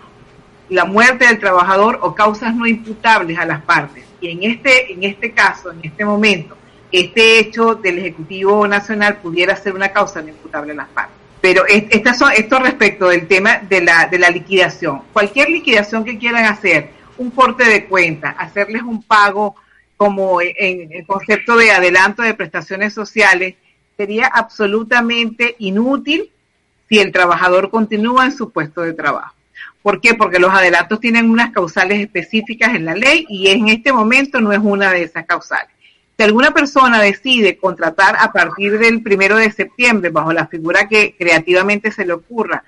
[0.68, 4.04] la muerte del trabajador o causas no imputables a las partes.
[4.20, 6.56] Y en este, en este caso, en este momento,
[6.90, 11.14] este hecho del Ejecutivo Nacional pudiera ser una causa no imputable a las partes.
[11.40, 15.02] Pero estas son, esto respecto del tema de la, de la liquidación.
[15.12, 19.54] Cualquier liquidación que quieran hacer, un corte de cuenta, hacerles un pago
[19.96, 23.54] como en el concepto de adelanto de prestaciones sociales,
[23.96, 26.30] sería absolutamente inútil
[26.88, 29.34] si el trabajador continúa en su puesto de trabajo.
[29.82, 30.14] ¿Por qué?
[30.14, 34.52] Porque los adelantos tienen unas causales específicas en la ley y en este momento no
[34.52, 35.70] es una de esas causales.
[36.16, 41.14] Si alguna persona decide contratar a partir del primero de septiembre, bajo la figura que
[41.16, 42.64] creativamente se le ocurra,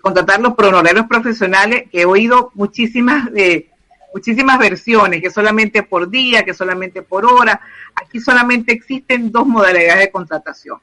[0.00, 3.68] contratar los pronorarios profesionales, que he oído muchísimas eh,
[4.12, 7.60] muchísimas versiones, que solamente por día, que solamente por hora.
[7.94, 10.78] Aquí solamente existen dos modalidades de contratación.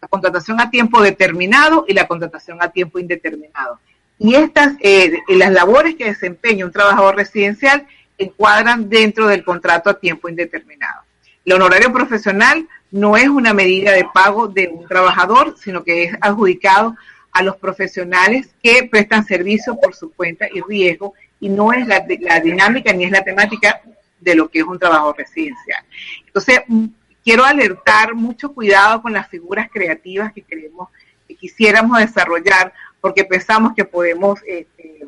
[0.00, 3.78] La contratación a tiempo determinado y la contratación a tiempo indeterminado.
[4.18, 7.86] Y estas, eh, las labores que desempeña un trabajador residencial
[8.18, 11.02] encuadran dentro del contrato a tiempo indeterminado.
[11.44, 16.14] El honorario profesional no es una medida de pago de un trabajador, sino que es
[16.20, 16.96] adjudicado
[17.32, 22.04] a los profesionales que prestan servicio por su cuenta y riesgo y no es la,
[22.20, 23.80] la dinámica ni es la temática
[24.20, 25.82] de lo que es un trabajo residencial.
[26.26, 26.86] Entonces, mm,
[27.24, 30.88] quiero alertar mucho cuidado con las figuras creativas que queremos,
[31.26, 35.00] que quisiéramos desarrollar, porque pensamos que podemos este,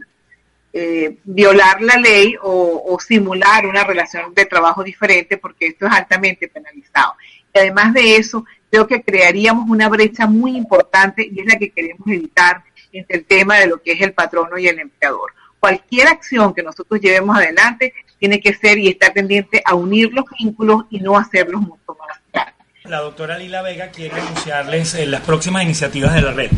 [0.72, 5.92] eh, violar la ley o, o, simular una relación de trabajo diferente, porque esto es
[5.92, 7.14] altamente penalizado.
[7.54, 11.70] Y además de eso, creo que crearíamos una brecha muy importante y es la que
[11.70, 16.08] queremos evitar entre el tema de lo que es el patrono y el empleador cualquier
[16.08, 20.86] acción que nosotros llevemos adelante tiene que ser y estar pendiente a unir los vínculos
[20.90, 22.54] y no hacerlos mucho más grandes.
[22.82, 26.50] La doctora Lila Vega quiere anunciarles eh, las próximas iniciativas de la red.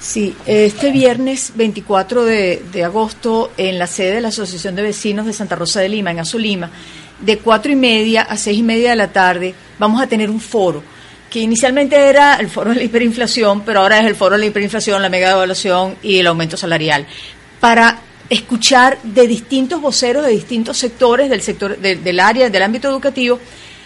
[0.00, 5.26] Sí, este viernes 24 de, de, agosto en la sede de la Asociación de Vecinos
[5.26, 6.70] de Santa Rosa de Lima, en Azulima,
[7.20, 10.40] de cuatro y media a seis y media de la tarde, vamos a tener un
[10.40, 10.82] foro
[11.28, 14.46] que inicialmente era el foro de la hiperinflación, pero ahora es el foro de la
[14.46, 17.06] hiperinflación, la mega devaluación y el aumento salarial,
[17.60, 17.98] para
[18.32, 23.38] escuchar de distintos voceros de distintos sectores del sector del área del ámbito educativo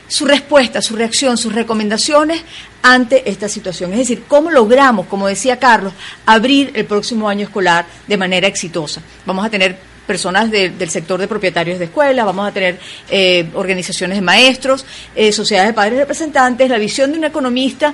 [0.09, 2.41] su respuesta, su reacción, sus recomendaciones
[2.81, 3.93] ante esta situación.
[3.93, 5.93] Es decir, cómo logramos, como decía Carlos,
[6.25, 9.03] abrir el próximo año escolar de manera exitosa.
[9.25, 9.77] Vamos a tener
[10.07, 12.79] personas del sector de propietarios de escuelas, vamos a tener
[13.11, 14.87] eh, organizaciones de maestros,
[15.17, 17.93] eh, sociedades de padres representantes, la visión de un economista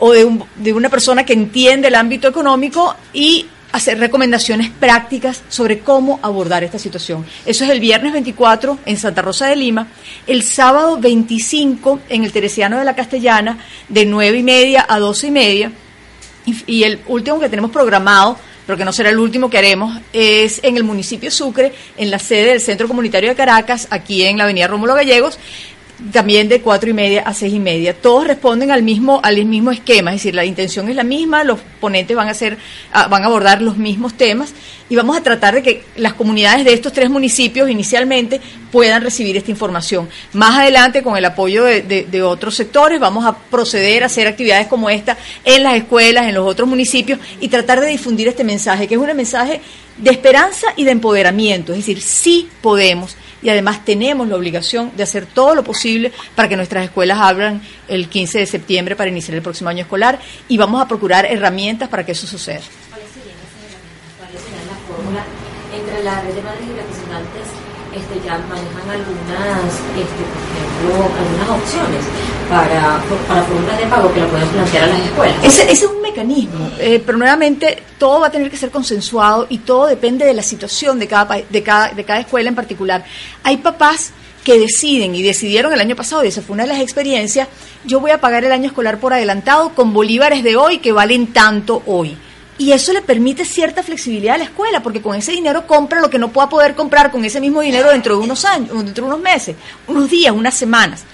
[0.00, 3.46] o de, de una persona que entiende el ámbito económico y
[3.76, 7.26] hacer recomendaciones prácticas sobre cómo abordar esta situación.
[7.44, 9.88] Eso es el viernes 24 en Santa Rosa de Lima,
[10.26, 13.58] el sábado 25 en el Teresiano de la Castellana,
[13.88, 15.72] de 9 y media a 12 y media,
[16.66, 20.58] y, el último que tenemos programado pero que no será el último que haremos, es
[20.64, 24.42] en el municipio Sucre, en la sede del Centro Comunitario de Caracas, aquí en la
[24.42, 25.38] Avenida Rómulo Gallegos,
[26.12, 27.94] también de cuatro y media a seis y media.
[27.94, 31.58] Todos responden al mismo, al mismo esquema, es decir, la intención es la misma, los
[31.80, 32.58] ponentes van a hacer,
[32.92, 34.52] ah, van a abordar los mismos temas
[34.88, 38.40] y vamos a tratar de que las comunidades de estos tres municipios inicialmente
[38.70, 40.08] puedan recibir esta información.
[40.32, 44.66] Más adelante, con el apoyo de, de otros sectores, vamos a proceder a hacer actividades
[44.66, 48.86] como esta en las escuelas, en los otros municipios y tratar de difundir este mensaje,
[48.86, 49.60] que es un mensaje
[49.96, 55.02] de esperanza y de empoderamiento, es decir, sí podemos y además tenemos la obligación de
[55.02, 59.36] hacer todo lo posible para que nuestras escuelas abran el 15 de septiembre para iniciar
[59.36, 60.18] el próximo año escolar
[60.48, 62.60] y vamos a procurar herramientas para que eso suceda.
[62.90, 63.10] ¿Cuáles
[64.40, 65.24] serían la fórmula
[65.74, 66.76] entre la red de madres y
[67.96, 72.04] este, ya manejan algunas, este, por ejemplo, algunas opciones
[72.50, 75.36] para, para fórmulas de pago que lo pueden plantear a las escuelas.
[75.44, 79.58] Ese, es un mecanismo, eh, pero nuevamente todo va a tener que ser consensuado y
[79.58, 83.04] todo depende de la situación de cada, de cada, de cada escuela en particular.
[83.42, 84.12] Hay papás
[84.44, 87.48] que deciden y decidieron el año pasado, y esa fue una de las experiencias,
[87.84, 91.32] yo voy a pagar el año escolar por adelantado con bolívares de hoy que valen
[91.32, 92.16] tanto hoy.
[92.58, 96.08] Y eso le permite cierta flexibilidad a la escuela, porque con ese dinero compra lo
[96.08, 99.10] que no pueda poder comprar con ese mismo dinero dentro de unos años, dentro de
[99.12, 101.04] unos meses, unos días, unas semanas.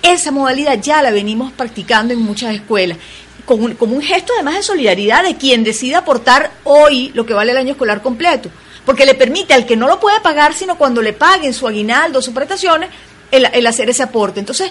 [0.00, 2.98] Esa modalidad ya la venimos practicando en muchas escuelas,
[3.44, 7.34] como un, como un gesto además de solidaridad de quien decida aportar hoy lo que
[7.34, 8.48] vale el año escolar completo,
[8.86, 12.22] porque le permite al que no lo puede pagar, sino cuando le paguen su aguinaldo,
[12.22, 12.90] sus prestaciones,
[13.32, 14.38] el, el hacer ese aporte.
[14.38, 14.70] Entonces,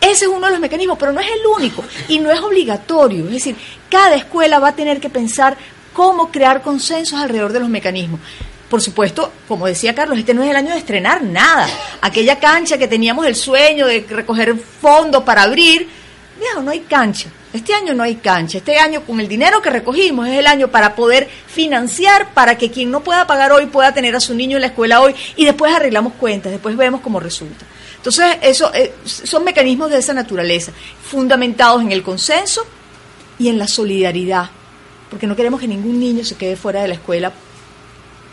[0.00, 3.26] ese es uno de los mecanismos, pero no es el único y no es obligatorio.
[3.26, 3.56] Es decir,
[3.90, 5.56] cada escuela va a tener que pensar
[5.92, 8.20] cómo crear consensos alrededor de los mecanismos.
[8.70, 11.68] Por supuesto, como decía Carlos, este no es el año de estrenar nada.
[12.00, 15.88] Aquella cancha que teníamos el sueño de recoger fondos para abrir,
[16.54, 17.28] no, no hay cancha.
[17.52, 18.58] Este año no hay cancha.
[18.58, 22.70] Este año, con el dinero que recogimos, es el año para poder financiar para que
[22.70, 25.44] quien no pueda pagar hoy pueda tener a su niño en la escuela hoy y
[25.44, 27.66] después arreglamos cuentas, después vemos cómo resulta.
[28.00, 30.72] Entonces, eso eh, son mecanismos de esa naturaleza,
[31.04, 32.66] fundamentados en el consenso
[33.38, 34.48] y en la solidaridad,
[35.10, 37.30] porque no queremos que ningún niño se quede fuera de la escuela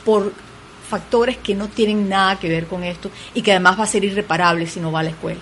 [0.06, 0.32] por
[0.90, 4.06] factores que no tienen nada que ver con esto y que además va a ser
[4.06, 5.42] irreparable si no va a la escuela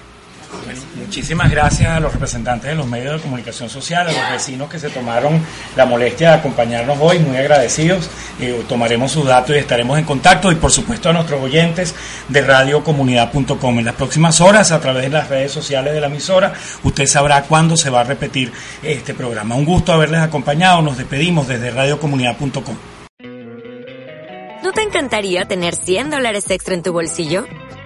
[0.95, 4.80] muchísimas gracias a los representantes de los medios de comunicación social, a los vecinos que
[4.80, 5.39] se tomaron
[5.76, 8.10] la molestia de acompañarnos hoy, muy agradecidos.
[8.39, 11.95] Eh, tomaremos sus datos y estaremos en contacto y por supuesto a nuestros oyentes
[12.28, 13.80] de radiocomunidad.com.
[13.80, 16.53] En las próximas horas, a través de las redes sociales de la emisora,
[16.84, 18.51] usted sabrá cuándo se va a repetir
[18.84, 19.56] este programa.
[19.56, 22.76] Un gusto haberles acompañado, nos despedimos desde radiocomunidad.com.
[24.64, 27.45] ¿No te encantaría tener 100 dólares extra en tu bolsillo?